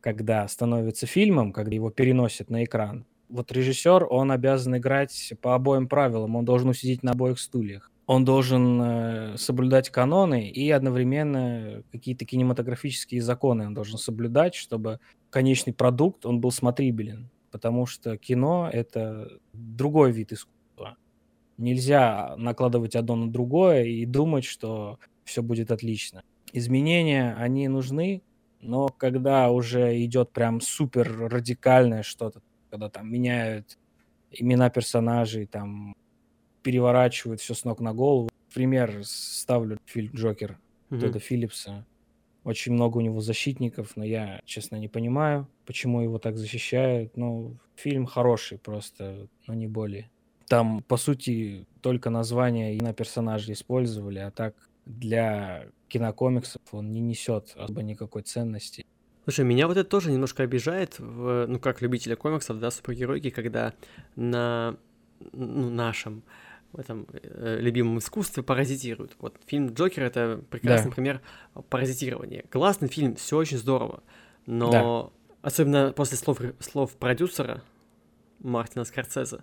[0.00, 5.88] когда становится фильмом, когда его переносят на экран, вот режиссер, он обязан играть по обоим
[5.88, 7.90] правилам, он должен усидеть на обоих стульях.
[8.06, 14.98] Он должен э, соблюдать каноны и одновременно какие-то кинематографические законы он должен соблюдать, чтобы
[15.30, 20.96] конечный продукт, он был смотрибелен потому что кино— это другой вид искусства.
[21.58, 26.22] Нельзя накладывать одно на другое и думать, что все будет отлично.
[26.52, 28.22] Изменения, они нужны,
[28.60, 33.78] но когда уже идет прям супер радикальное что-то, когда там меняют
[34.30, 35.94] имена персонажей, там
[36.62, 38.28] переворачивают все с ног на голову.
[38.54, 40.58] Пример ставлю фильм «Джокер»
[40.90, 41.00] mm-hmm.
[41.00, 41.86] Тодда Филлипса.
[42.42, 47.16] Очень много у него защитников, но я, честно, не понимаю, почему его так защищают.
[47.16, 50.10] Ну, фильм хороший просто, но не более.
[50.48, 54.54] Там, по сути, только название и на персонажей использовали, а так
[54.86, 58.86] для кинокомиксов он не несет особо никакой ценности.
[59.24, 63.74] Слушай, меня вот это тоже немножко обижает, в, ну, как любителя комиксов, да, супергеройки, когда
[64.16, 64.76] на
[65.32, 66.22] ну, нашем
[66.72, 69.16] в этом э, любимом искусстве паразитируют.
[69.18, 70.94] Вот фильм Джокер это прекрасный да.
[70.94, 71.20] пример
[71.68, 72.44] паразитирования.
[72.48, 74.02] Классный фильм, все очень здорово,
[74.46, 75.48] но да.
[75.48, 77.62] особенно после слов, слов продюсера
[78.38, 79.40] Мартина Скорсезе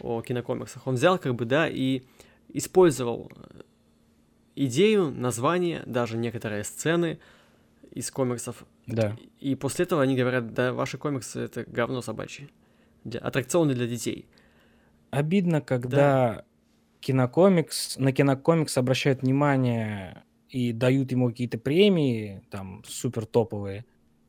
[0.00, 2.02] о кинокомиксах, он взял как бы, да, и
[2.48, 3.60] использовал э,
[4.56, 7.18] идею, название, даже некоторые сцены
[7.90, 8.64] из комиксов.
[8.86, 9.16] Да.
[9.40, 12.48] И после этого они говорят, да, ваши комиксы это говно собачье.
[13.04, 14.26] Для, аттракционы для детей.
[15.10, 16.44] Обидно, когда да
[17.04, 23.84] кинокомикс, на кинокомикс обращают внимание и дают ему какие-то премии, там, супер топовые,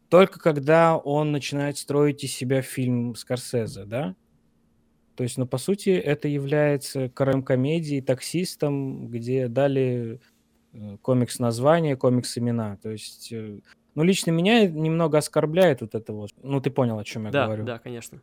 [0.09, 4.15] только когда он начинает строить из себя фильм Скорсезе, да?
[5.15, 10.19] То есть, ну, по сути, это является корем-комедией, таксистом, где дали
[10.73, 12.77] э, комикс название, комикс имена.
[12.83, 13.59] То есть, э,
[13.95, 16.31] ну, лично меня немного оскорбляет вот это вот.
[16.43, 17.63] Ну, ты понял, о чем я да, говорю.
[17.63, 18.21] Да, конечно.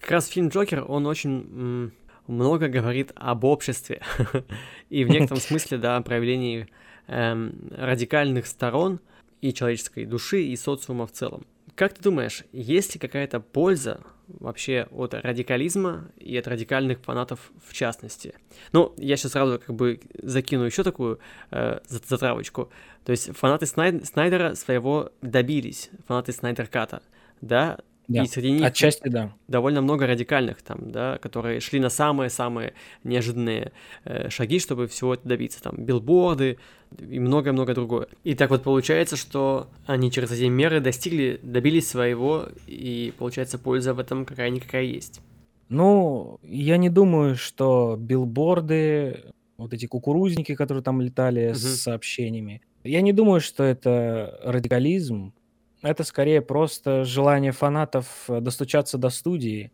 [0.00, 1.92] Как раз фильм Джокер, он очень
[2.28, 4.02] много говорит об обществе
[4.88, 6.68] и в некотором смысле, да, о проявлении
[7.08, 9.00] эм, радикальных сторон
[9.40, 11.46] и человеческой души, и социума в целом.
[11.74, 17.72] Как ты думаешь, есть ли какая-то польза вообще от радикализма и от радикальных фанатов в
[17.72, 18.34] частности?
[18.72, 21.18] Ну, я сейчас сразу как бы закину еще такую
[21.50, 22.70] э, затравочку.
[23.04, 24.04] То есть фанаты Снайд...
[24.06, 27.02] Снайдера своего добились, фанаты Снайдер Ката,
[27.40, 28.22] да, да.
[28.22, 29.34] И среди них Отчасти, да.
[29.48, 32.72] довольно много радикальных там, да, которые шли на самые-самые
[33.04, 33.72] неожиданные
[34.04, 35.62] э, шаги, чтобы всего это добиться.
[35.62, 36.58] Там билборды
[36.98, 38.08] и многое-многое другое.
[38.24, 43.92] И так вот получается, что они через эти меры достигли, добились своего, и получается польза
[43.92, 45.20] в этом какая-никакая есть.
[45.68, 49.24] Ну, я не думаю, что билборды,
[49.58, 51.56] вот эти кукурузники, которые там летали угу.
[51.56, 55.34] с сообщениями, я не думаю, что это радикализм,
[55.82, 59.72] это скорее просто желание фанатов э, достучаться до студии.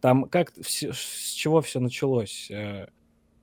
[0.00, 2.50] Там как, с чего все началось?
[2.50, 2.88] Э,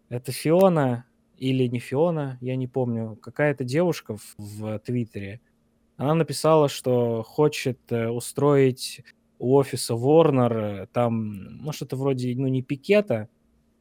[0.10, 1.06] это Фиона
[1.38, 5.42] или не Фиона, я не помню, какая-то девушка в, в Твиттере.
[5.98, 9.02] Она написала, что хочет э, устроить
[9.40, 13.28] у офиса Warner там, ну, что-то вроде, ну, не пикета.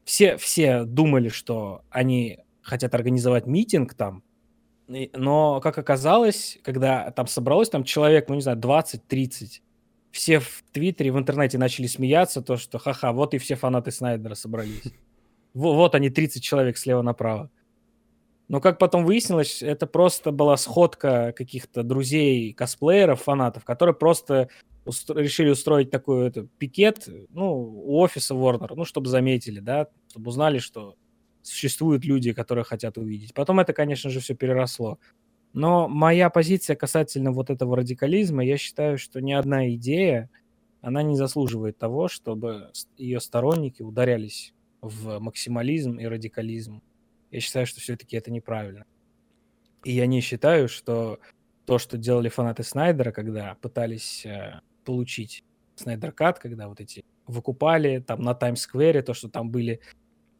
[0.04, 4.22] Все, все думали, что они хотят организовать митинг там,
[4.88, 9.60] но, как оказалось, когда там собралось там человек, ну, не знаю, 20-30,
[10.10, 14.34] все в Твиттере, в интернете начали смеяться, то, что ха-ха, вот и все фанаты Снайдера
[14.34, 14.82] собрались.
[15.54, 17.50] Вот они, 30 человек слева направо.
[18.48, 24.48] Но, как потом выяснилось, это просто была сходка каких-то друзей, косплееров, фанатов, которые просто
[24.84, 30.28] устро- решили устроить такой это, пикет, ну, у офиса Warner, ну, чтобы заметили, да, чтобы
[30.28, 30.96] узнали, что
[31.42, 33.34] существуют люди, которые хотят увидеть.
[33.34, 34.98] Потом это, конечно же, все переросло.
[35.52, 40.30] Но моя позиция касательно вот этого радикализма, я считаю, что ни одна идея,
[40.80, 46.82] она не заслуживает того, чтобы ее сторонники ударялись в максимализм и радикализм.
[47.30, 48.84] Я считаю, что все-таки это неправильно.
[49.84, 51.18] И я не считаю, что
[51.66, 55.44] то, что делали фанаты Снайдера, когда пытались э, получить
[55.76, 59.80] Снайдер Кат, когда вот эти выкупали там на Таймс-сквере, то, что там были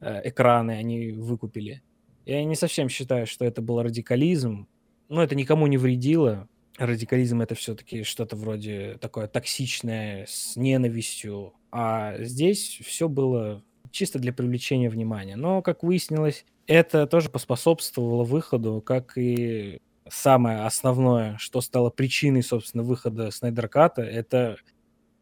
[0.02, 1.82] экраны, они выкупили.
[2.24, 4.68] Я не совсем считаю, что это был радикализм.
[5.08, 6.48] Но это никому не вредило.
[6.78, 11.52] Радикализм это все-таки что-то вроде такое токсичное, с ненавистью.
[11.70, 15.36] А здесь все было чисто для привлечения внимания.
[15.36, 22.82] Но, как выяснилось, это тоже поспособствовало выходу, как и самое основное, что стало причиной, собственно,
[22.82, 24.56] выхода Снайдерката, это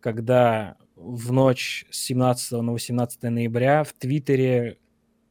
[0.01, 4.79] когда в ночь с 17 на 18 ноября в Твиттере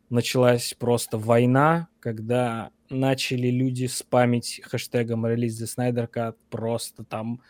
[0.09, 7.41] началась просто война, когда начали люди спамить хэштегом релиз the Snyder Cut, просто там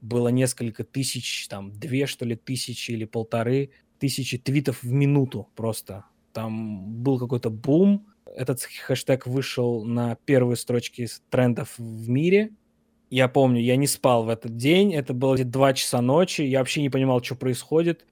[0.00, 6.04] было несколько тысяч, там две что ли тысячи или полторы тысячи твитов в минуту просто.
[6.32, 12.52] Там был какой-то бум, этот хэштег вышел на первые строчки трендов в мире.
[13.08, 16.82] Я помню, я не спал в этот день, это было 2 часа ночи, я вообще
[16.82, 18.04] не понимал, что происходит.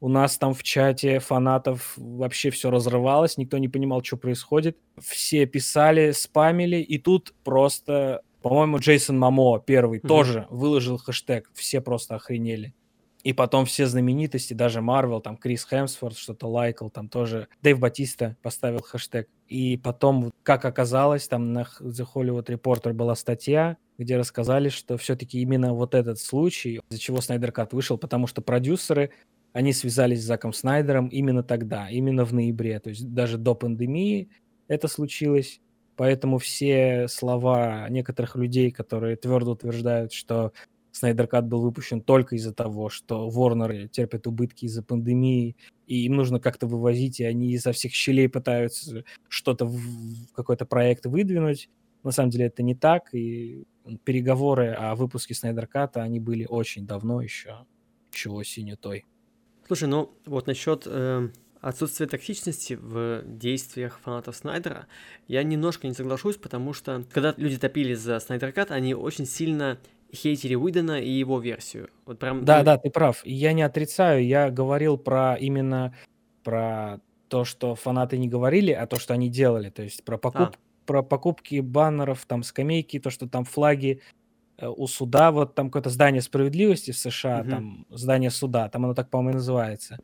[0.00, 4.76] У нас там в чате фанатов вообще все разрывалось, никто не понимал, что происходит.
[5.00, 10.08] Все писали, спамили, и тут просто, по-моему, Джейсон Мамо первый mm-hmm.
[10.08, 12.74] тоже выложил хэштег, все просто охренели.
[13.22, 18.36] И потом все знаменитости, даже Марвел, там Крис Хемсворт что-то лайкал, там тоже Дэйв Батиста
[18.42, 19.28] поставил хэштег.
[19.46, 25.40] И потом, как оказалось, там на The Hollywood Reporter была статья, где рассказали, что все-таки
[25.40, 29.10] именно вот этот случай, из-за чего Снайдер Кат вышел, потому что продюсеры,
[29.52, 34.30] они связались с Заком Снайдером именно тогда, именно в ноябре, то есть даже до пандемии
[34.66, 35.60] это случилось.
[35.96, 40.52] Поэтому все слова некоторых людей, которые твердо утверждают, что
[40.92, 46.14] Снайдер Кат был выпущен только из-за того, что Warner терпят убытки из-за пандемии, и им
[46.14, 49.78] нужно как-то вывозить, и они изо всех щелей пытаются что-то, в
[50.34, 51.70] какой-то проект выдвинуть.
[52.02, 53.64] На самом деле это не так, и
[54.04, 57.66] переговоры о выпуске Снайдер Ката, они были очень давно еще,
[58.12, 59.06] еще осенью той.
[59.66, 61.28] Слушай, ну вот насчет э,
[61.60, 64.86] отсутствия токсичности в действиях фанатов Снайдера,
[65.28, 69.78] я немножко не соглашусь, потому что когда люди топили за Снайдер Кат, они очень сильно
[70.14, 71.88] хейтили Уидона и его версию.
[72.06, 72.44] Вот прям...
[72.44, 73.24] Да, да, ты прав.
[73.24, 75.94] Я не отрицаю, я говорил про именно
[76.42, 79.70] про то, что фанаты не говорили, а то, что они делали.
[79.70, 80.40] То есть про, покуп...
[80.40, 80.52] а.
[80.84, 84.02] про покупки баннеров, там скамейки, то, что там флаги
[84.58, 87.50] э, у суда, вот там какое-то здание справедливости в США, угу.
[87.50, 89.98] там здание суда, там оно так, по-моему, называется.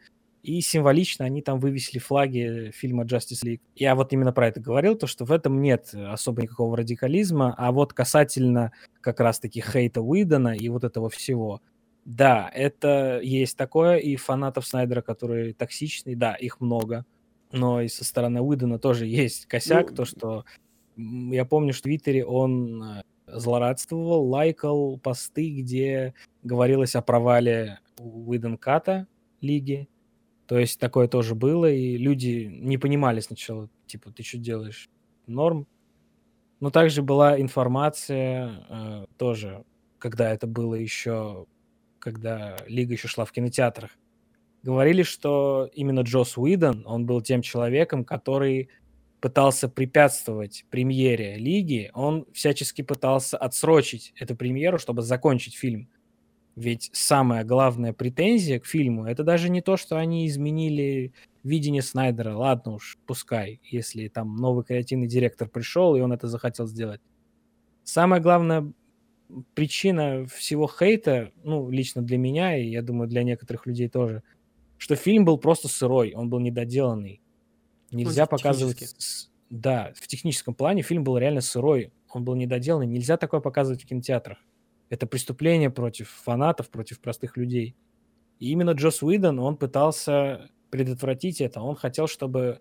[0.48, 3.60] И символично они там вывесили флаги фильма Justice League.
[3.74, 7.70] Я вот именно про это говорил, то что в этом нет особо никакого радикализма, а
[7.70, 11.60] вот касательно как раз-таки хейта Уидона и вот этого всего,
[12.06, 17.04] да, это есть такое, и фанатов Снайдера, которые токсичные, да, их много,
[17.52, 19.96] но и со стороны Уидона тоже есть косяк, ну...
[19.96, 20.44] то, что
[20.96, 28.56] я помню, что в Твиттере он э, злорадствовал, лайкал посты, где говорилось о провале Уидон
[28.56, 29.06] Ката
[29.42, 29.90] лиги,
[30.48, 34.88] то есть такое тоже было, и люди не понимали сначала, типа, ты что делаешь?
[35.26, 35.66] Норм.
[36.58, 39.64] Но также была информация э, тоже,
[39.98, 41.44] когда это было еще,
[41.98, 43.90] когда Лига еще шла в кинотеатрах.
[44.62, 48.70] Говорили, что именно Джос Уидон, он был тем человеком, который
[49.20, 55.90] пытался препятствовать премьере Лиги, он всячески пытался отсрочить эту премьеру, чтобы закончить фильм.
[56.58, 61.12] Ведь самая главная претензия к фильму это даже не то, что они изменили
[61.44, 62.34] видение Снайдера.
[62.34, 67.00] Ладно уж, пускай, если там новый креативный директор пришел и он это захотел сделать.
[67.84, 68.72] Самая главная
[69.54, 74.24] причина всего хейта, ну, лично для меня, и я думаю, для некоторых людей тоже,
[74.78, 77.20] что фильм был просто сырой, он был недоделанный.
[77.92, 78.96] Нельзя ну, показывать...
[79.48, 82.88] Да, в техническом плане фильм был реально сырой, он был недоделанный.
[82.88, 84.38] Нельзя такое показывать в кинотеатрах.
[84.90, 87.76] Это преступление против фанатов, против простых людей.
[88.38, 91.60] И именно Джос Уидон, он пытался предотвратить это.
[91.60, 92.60] Он хотел, чтобы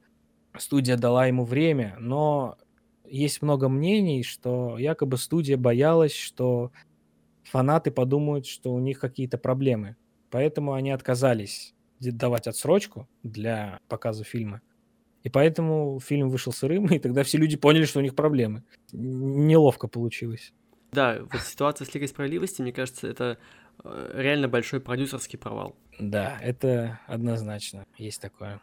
[0.57, 2.57] студия дала ему время, но
[3.05, 6.71] есть много мнений, что якобы студия боялась, что
[7.43, 9.95] фанаты подумают, что у них какие-то проблемы.
[10.29, 14.61] Поэтому они отказались давать отсрочку для показа фильма.
[15.23, 18.63] И поэтому фильм вышел сырым, и тогда все люди поняли, что у них проблемы.
[18.91, 20.53] Неловко получилось.
[20.91, 23.37] Да, вот ситуация с Лигой Справедливости, мне кажется, это
[23.83, 25.75] э, реально большой продюсерский провал.
[25.99, 28.61] Да, это однозначно, есть такое.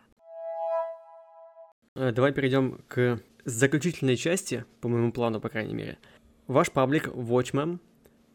[1.97, 5.99] Э, давай перейдем к заключительной части, по моему плану, по крайней мере.
[6.47, 7.79] Ваш паблик Watchmen.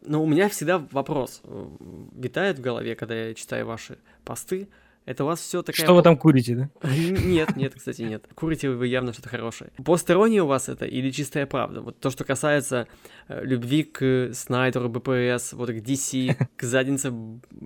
[0.02, 1.66] Но у меня всегда вопрос э,
[2.14, 4.68] витает в голове, когда я читаю ваши посты.
[5.06, 5.84] Это у вас все такая...
[5.84, 6.88] Что вы там курите, да?
[6.88, 8.26] Нет, нет, кстати, нет.
[8.34, 9.70] Курите вы явно что-то хорошее.
[9.84, 11.80] Посторонние у вас это или чистая правда?
[11.80, 12.86] Вот то, что касается
[13.28, 17.12] э, любви к Снайдеру, БПС, вот к DC, к заднице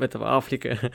[0.00, 0.92] этого Африка.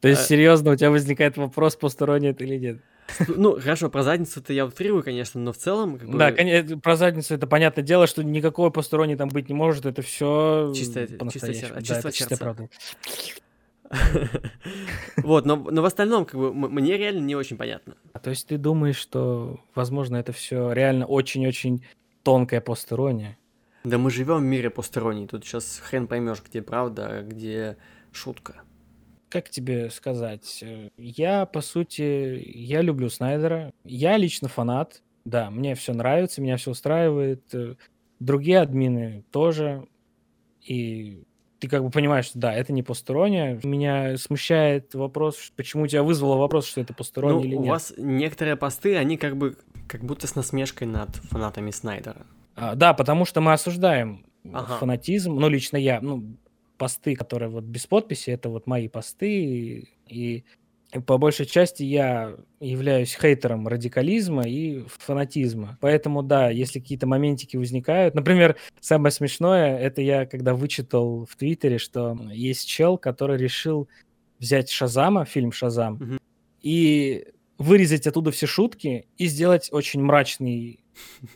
[0.00, 2.82] То есть, серьезно, у тебя возникает вопрос, посторонний это или нет?
[3.28, 5.98] Ну, хорошо, про задницу-то я утрирую, конечно, но в целом...
[5.98, 6.18] Как бы...
[6.18, 10.02] Да, конечно, про задницу это понятное дело, что никакой посторонний там быть не может, это
[10.02, 12.68] все чистая, чистая, да, чистая, чистая правда.
[15.16, 17.96] Вот, но, но в остальном, как бы, мне реально не очень понятно.
[18.12, 21.84] А то есть ты думаешь, что, возможно, это все реально очень-очень
[22.22, 23.38] тонкая постерония?
[23.84, 25.26] Да мы живем в мире посторонней.
[25.26, 27.76] Тут сейчас хрен поймешь, где правда, а где
[28.12, 28.62] шутка.
[29.28, 30.64] Как тебе сказать?
[30.96, 33.72] Я, по сути, я люблю Снайдера.
[33.84, 35.02] Я лично фанат.
[35.24, 37.52] Да, мне все нравится, меня все устраивает.
[38.20, 39.86] Другие админы тоже.
[40.60, 41.24] И
[41.62, 43.60] ты как бы понимаешь, что да, это не посторонняя.
[43.62, 47.68] Меня смущает вопрос, почему у тебя вызвало вопрос, что это посторонний ну, или у нет.
[47.68, 49.56] У вас некоторые посты, они как бы
[49.86, 52.26] как будто с насмешкой над фанатами Снайдера.
[52.56, 54.76] А, да, потому что мы осуждаем ага.
[54.78, 55.36] фанатизм.
[55.36, 56.36] Ну, лично я, ну,
[56.78, 59.88] посты, которые вот без подписи, это вот мои посты.
[60.08, 60.44] И
[61.00, 65.78] по большей части я являюсь хейтером радикализма и фанатизма.
[65.80, 68.14] Поэтому, да, если какие-то моментики возникают...
[68.14, 73.88] Например, самое смешное, это я когда вычитал в Твиттере, что есть чел, который решил
[74.38, 76.18] взять Шазама, фильм Шазам, mm-hmm.
[76.60, 77.26] и
[77.58, 80.84] вырезать оттуда все шутки и сделать очень мрачный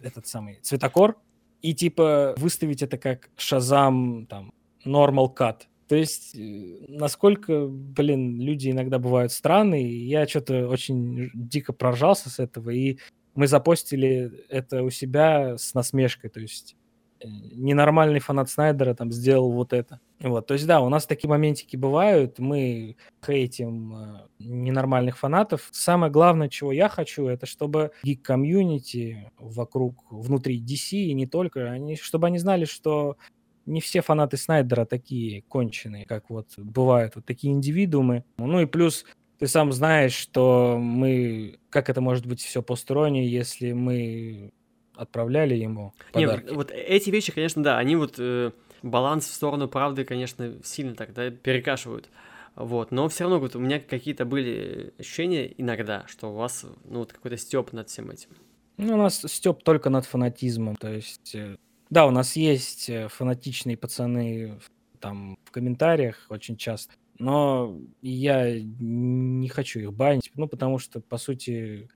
[0.02, 1.16] этот самый цветокор,
[1.62, 4.52] и типа выставить это как Шазам, там,
[4.84, 5.62] normal cut.
[5.88, 12.38] То есть, э, насколько, блин, люди иногда бывают странные, я что-то очень дико проржался с
[12.40, 12.98] этого, и
[13.34, 16.74] мы запостили это у себя с насмешкой, то есть
[17.20, 20.00] э, ненормальный фанат Снайдера там сделал вот это.
[20.20, 25.68] Вот, то есть, да, у нас такие моментики бывают, мы хейтим э, ненормальных фанатов.
[25.70, 31.96] Самое главное, чего я хочу, это чтобы гик-комьюнити вокруг, внутри DC и не только, они,
[31.96, 33.18] чтобы они знали, что
[33.66, 38.24] не все фанаты Снайдера такие конченые, как вот бывают вот такие индивидуумы.
[38.38, 39.04] Ну и плюс
[39.38, 44.52] ты сам знаешь, что мы, как это может быть все постороннее, если мы
[44.94, 46.46] отправляли ему подарки.
[46.46, 48.52] Нет, вот эти вещи, конечно, да, они вот э,
[48.82, 52.08] баланс в сторону правды, конечно, сильно тогда перекашивают.
[52.54, 57.00] Вот, но все равно вот у меня какие-то были ощущения иногда, что у вас ну
[57.00, 58.30] вот какой-то степ над всем этим.
[58.78, 61.56] Ну, у нас степ только над фанатизмом, то есть э,
[61.90, 64.58] да, у нас есть э, фанатичные пацаны
[65.00, 71.18] там в комментариях очень часто, но я не хочу их банить, ну, потому что, по
[71.18, 71.88] сути,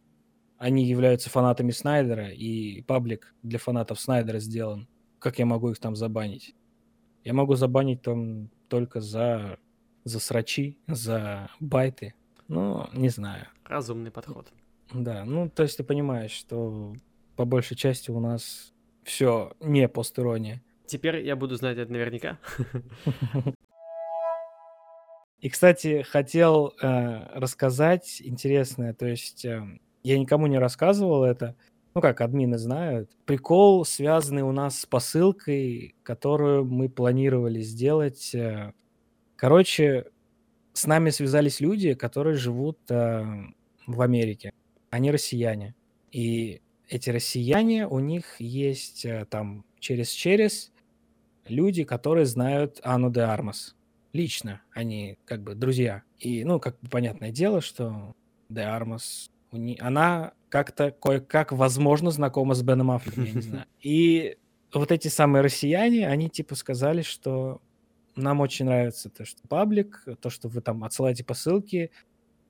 [0.59, 4.89] они являются фанатами Снайдера, и паблик для фанатов Снайдера сделан.
[5.19, 6.55] Как я могу их там забанить?
[7.25, 9.59] Я могу забанить там только за,
[10.05, 12.15] за срачи, за байты.
[12.49, 13.47] Ну, не знаю.
[13.65, 14.53] Разумный подход.
[14.93, 16.95] Да, ну, то есть ты понимаешь, что
[17.37, 18.73] по большей части у нас
[19.11, 20.63] все не постерония.
[20.87, 22.39] Теперь я буду знать это наверняка.
[25.41, 29.63] И, кстати, хотел э, рассказать интересное, то есть э,
[30.03, 31.57] я никому не рассказывал это,
[31.95, 33.11] ну как, админы знают.
[33.25, 38.35] Прикол, связанный у нас с посылкой, которую мы планировали сделать.
[38.35, 38.75] Э,
[39.37, 40.07] короче,
[40.75, 43.25] с нами связались люди, которые живут э,
[43.87, 44.53] в Америке.
[44.91, 45.75] Они россияне.
[46.13, 46.61] И
[46.91, 50.73] эти россияне, у них есть э, там через-через
[51.47, 53.77] люди, которые знают Анну де Армас.
[54.13, 56.03] Лично они как бы друзья.
[56.19, 58.15] И, ну, как бы понятное дело, что
[58.49, 59.31] де Армас,
[59.79, 63.67] она как-то кое-как, возможно, знакома с Беном Аффлеком, я не знаю.
[63.81, 64.37] И
[64.75, 67.61] вот эти самые россияне, они типа сказали, что
[68.17, 71.93] нам очень нравится то, что паблик, то, что вы там отсылаете посылки.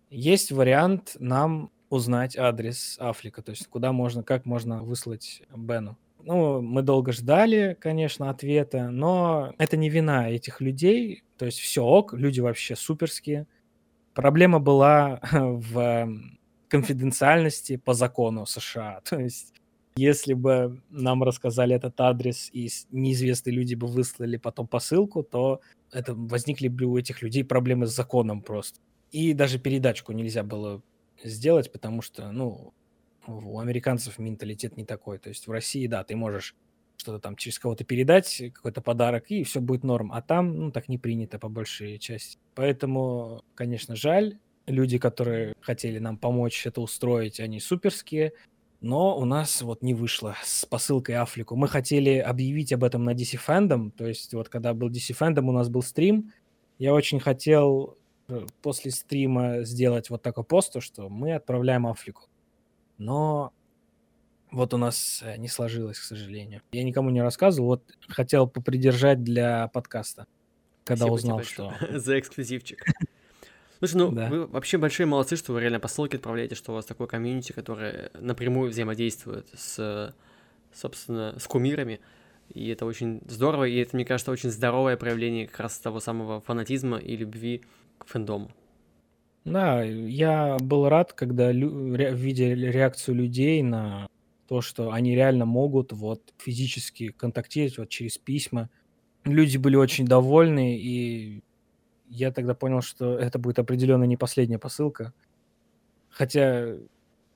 [0.09, 5.99] Есть вариант нам узнать адрес Афлика, то есть куда можно, как можно выслать Бену.
[6.22, 11.82] Ну, мы долго ждали, конечно, ответа, но это не вина этих людей, то есть все
[11.84, 13.47] ок, люди вообще суперские.
[14.14, 16.09] Проблема была в
[16.68, 19.55] конфиденциальности по закону США, то есть
[19.97, 25.61] если бы нам рассказали этот адрес и неизвестные люди бы выслали потом посылку, то
[25.93, 28.78] это возникли бы у этих людей проблемы с законом просто.
[29.11, 30.80] И даже передачку нельзя было
[31.22, 32.72] сделать, потому что, ну,
[33.26, 35.18] у американцев менталитет не такой.
[35.18, 36.56] То есть в России, да, ты можешь
[36.96, 40.12] что-то там через кого-то передать, какой-то подарок, и все будет норм.
[40.12, 42.38] А там, ну, так не принято по большей части.
[42.54, 44.38] Поэтому, конечно, жаль.
[44.66, 48.32] Люди, которые хотели нам помочь это устроить, они суперские.
[48.80, 51.56] Но у нас вот не вышло с посылкой Афлику.
[51.56, 53.90] Мы хотели объявить об этом на DC Fandom.
[53.90, 56.32] То есть вот когда был DC Fandom, у нас был стрим.
[56.78, 57.98] Я очень хотел
[58.62, 62.28] после стрима сделать вот такой пост, что мы отправляем Африку.
[62.98, 63.52] Но
[64.50, 66.62] вот у нас э, не сложилось, к сожалению.
[66.72, 70.26] Я никому не рассказывал, вот хотел попридержать для подкаста,
[70.84, 71.74] когда Спасибо узнал, что...
[71.98, 72.84] За эксклюзивчик.
[73.78, 74.28] Слушай, ну Да.
[74.28, 78.10] вы вообще большие молодцы, что вы реально посылки отправляете, что у вас такой комьюнити, которое
[78.14, 80.14] напрямую взаимодействует с,
[80.74, 82.00] собственно, с кумирами.
[82.52, 86.40] И это очень здорово, и это, мне кажется, очень здоровое проявление как раз того самого
[86.40, 87.62] фанатизма и любви
[88.07, 88.51] фэндому.
[89.44, 94.07] Да, я был рад, когда лю- ре- видя реакцию людей на
[94.48, 98.68] то, что они реально могут вот физически контактировать вот через письма.
[99.24, 101.42] Люди были очень довольны, и
[102.09, 105.12] я тогда понял, что это будет определенно не последняя посылка.
[106.11, 106.76] Хотя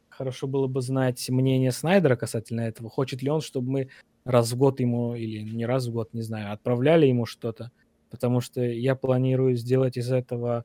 [0.08, 2.90] хорошо было бы знать мнение Снайдера касательно этого.
[2.90, 3.88] Хочет ли он, чтобы мы
[4.24, 7.70] раз в год ему, или не раз в год, не знаю, отправляли ему что-то.
[8.14, 10.64] Потому что я планирую сделать из этого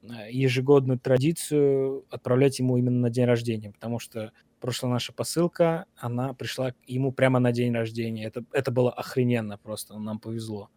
[0.00, 6.32] э, ежегодную традицию отправлять ему именно на день рождения, потому что прошлая наша посылка, она
[6.32, 8.24] пришла ему прямо на день рождения.
[8.24, 10.70] Это, это было охрененно просто, нам повезло.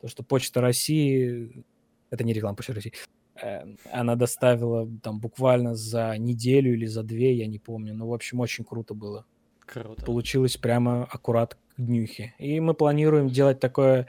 [0.00, 1.66] То, что Почта России,
[2.08, 2.94] это не реклама Почты России,
[3.42, 7.94] э, она доставила там буквально за неделю или за две, я не помню.
[7.94, 9.26] Ну, в общем, очень круто было.
[9.66, 10.02] Круто.
[10.02, 12.34] Получилось прямо аккурат к днюхе.
[12.38, 14.08] И мы планируем делать такое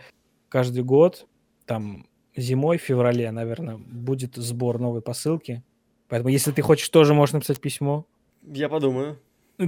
[0.53, 1.27] каждый год.
[1.65, 5.63] Там зимой, в феврале, наверное, будет сбор новой посылки.
[6.09, 8.05] Поэтому, если ты хочешь, тоже можешь написать письмо.
[8.43, 9.19] Я подумаю.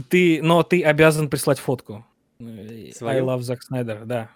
[0.10, 2.06] Ты, но ты обязан прислать фотку.
[2.40, 3.26] Э, I Свою?
[3.26, 4.30] love Zack Snyder, да.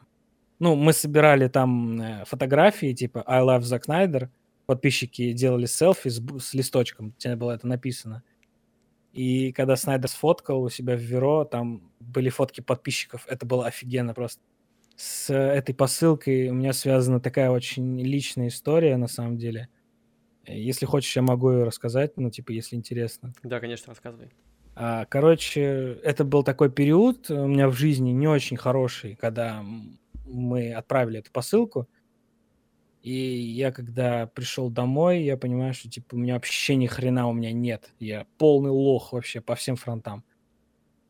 [0.59, 4.29] Ну, мы собирали там э, фотографии, типа I love Zack Snyder.
[4.65, 8.23] Подписчики делали селфи с, с листочком, где было это написано.
[9.13, 13.25] И когда Снайдер сфоткал у себя в Веро, там были фотки подписчиков.
[13.27, 14.41] Это было офигенно просто.
[14.99, 19.69] С этой посылкой у меня связана такая очень личная история, на самом деле.
[20.45, 23.31] Э, Если хочешь, я могу ее рассказать, ну, типа, если интересно.
[23.41, 24.29] Да, конечно, рассказывай.
[24.75, 29.63] А, Короче, это был такой период у меня в жизни не очень хороший, когда
[30.25, 31.87] мы отправили эту посылку.
[33.01, 37.31] И я когда пришел домой, я понимаю, что типа у меня вообще ни хрена у
[37.31, 37.93] меня нет.
[37.99, 40.25] Я полный лох вообще по всем фронтам.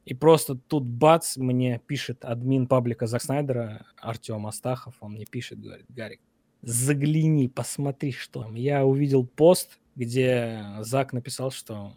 [0.10, 5.62] И просто тут бац, мне пишет админ паблика Зак Снайдера, Артем Астахов, он мне пишет,
[5.62, 6.20] говорит, Гарик,
[6.64, 8.56] загляни, посмотри, что там.
[8.56, 11.94] Я увидел пост, где Зак написал, что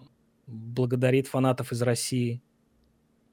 [0.46, 2.42] благодарит фанатов из России.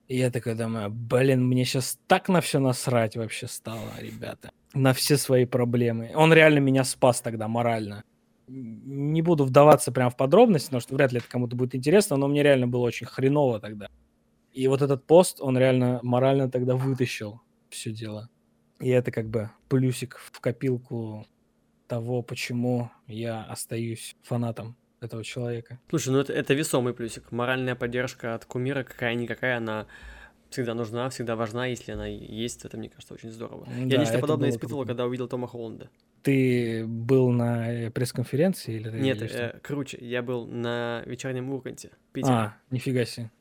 [0.07, 4.49] И я такой думаю, блин, мне сейчас так на все насрать вообще стало, ребята.
[4.73, 6.13] На все свои проблемы.
[6.15, 8.05] Он реально меня спас тогда морально.
[8.47, 12.29] Не буду вдаваться прям в подробности, потому что вряд ли это кому-то будет интересно, но
[12.29, 13.89] мне реально было очень хреново тогда.
[14.53, 18.29] И вот этот пост, он реально морально тогда вытащил все дело.
[18.79, 21.27] И это как бы плюсик в копилку
[21.87, 25.79] того, почему я остаюсь фанатом этого человека.
[25.89, 27.31] Слушай, ну это, это весомый плюсик.
[27.31, 29.87] Моральная поддержка от кумира, какая-никакая, она
[30.49, 33.67] всегда нужна, всегда важна, если она есть, это, мне кажется, очень здорово.
[33.69, 34.89] Я Да, нечто это подобное испытывал, круто.
[34.89, 35.89] когда увидел Тома Холланда.
[36.23, 42.13] Ты был на э, пресс-конференции или, Нет, э, круче, я был на вечернем Урганте, в
[42.13, 42.33] Питере.
[42.33, 43.31] А, нифига себе.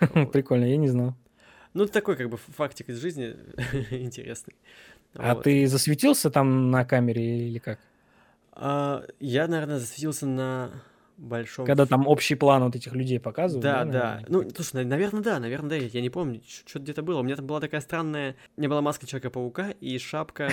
[0.32, 1.14] Прикольно, я не знал.
[1.74, 3.36] Ну, такой, как бы, фактик из жизни
[3.90, 4.54] интересный.
[5.14, 5.44] А Вот.
[5.44, 7.78] ты засветился там на камере или как?
[8.52, 10.70] А, я, наверное, засветился на
[11.20, 11.66] большом...
[11.66, 13.62] Когда там общий план вот этих людей показывают?
[13.62, 14.14] Да, да.
[14.14, 14.24] наверное?
[14.28, 17.20] Ну, слушай, наверное, да, наверное, да, я не помню, что-то где-то было.
[17.20, 18.36] У меня там была такая странная...
[18.56, 20.50] У меня была маска Человека-паука и шапка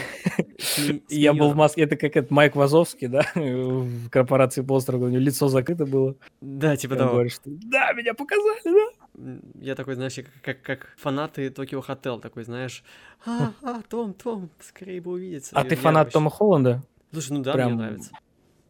[1.09, 5.21] Я был в маске, это как это Майк Вазовский, да, в корпорации Полстрога, у него
[5.21, 6.15] лицо закрыто было.
[6.41, 7.23] Да, типа того.
[7.45, 9.39] да, меня показали, да.
[9.59, 12.83] Я такой, знаешь, как, как, как фанаты Токио Хотел, такой, знаешь,
[13.25, 15.55] а, а, Том, Том, скорее бы увидеться.
[15.55, 16.83] А ты фанат вообще- Тома Холланда?
[17.11, 18.11] Слушай, ну да, Прям мне нравится.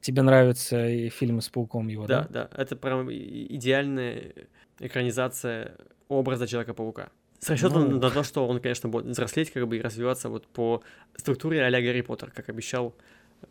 [0.07, 2.47] Тебе нравятся и фильмы с пауком его, Да, да?
[2.49, 4.31] да, это прям идеальная
[4.79, 5.75] экранизация
[6.07, 7.09] образа Человека-паука.
[7.39, 7.99] С расчетом Ну.
[7.99, 10.81] на то, что он, конечно, будет взрослеть как бы и развиваться вот по
[11.17, 12.95] структуре а-ля Гарри Поттер, как обещал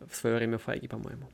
[0.09, 1.29] в свое время Файги, по-моему.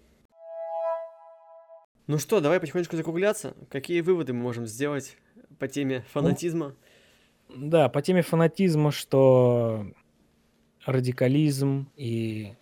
[2.08, 3.54] Ну что, давай потихонечку закругляться.
[3.70, 5.16] Какие выводы мы можем сделать
[5.58, 6.76] по теме фанатизма?
[7.48, 9.88] Да, по теме фанатизма, что
[10.86, 12.56] радикализм и...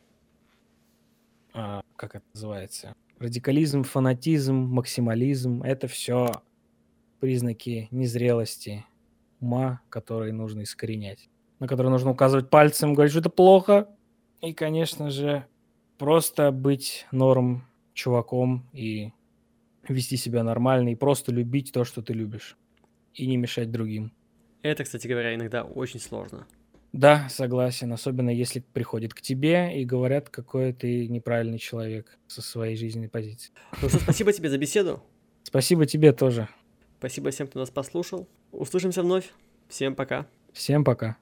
[1.55, 2.95] а, как это называется?
[3.19, 6.31] Радикализм, фанатизм, максимализм— это все
[7.19, 8.83] признаки незрелости
[9.39, 11.29] ума, которые нужно искоренять.
[11.59, 13.87] На которые нужно указывать пальцем, говорить, что это плохо.
[14.41, 15.45] И, конечно же,
[15.99, 19.11] просто быть норм чуваком и
[19.87, 22.57] вести себя нормально, и просто любить то, что ты любишь.
[23.13, 24.11] И не мешать другим.
[24.63, 26.47] Это, кстати говоря, иногда очень сложно.
[26.93, 27.93] Да, согласен.
[27.93, 33.53] Особенно если приходят к тебе и говорят, какой ты неправильный человек со своей жизненной позиции.
[33.81, 35.01] Ну что, спасибо тебе за беседу.
[35.43, 36.49] Спасибо тебе тоже.
[36.99, 38.27] Спасибо всем, кто нас послушал.
[38.51, 39.31] Услышимся вновь.
[39.69, 40.27] Всем пока.
[40.53, 41.17] Всем пока.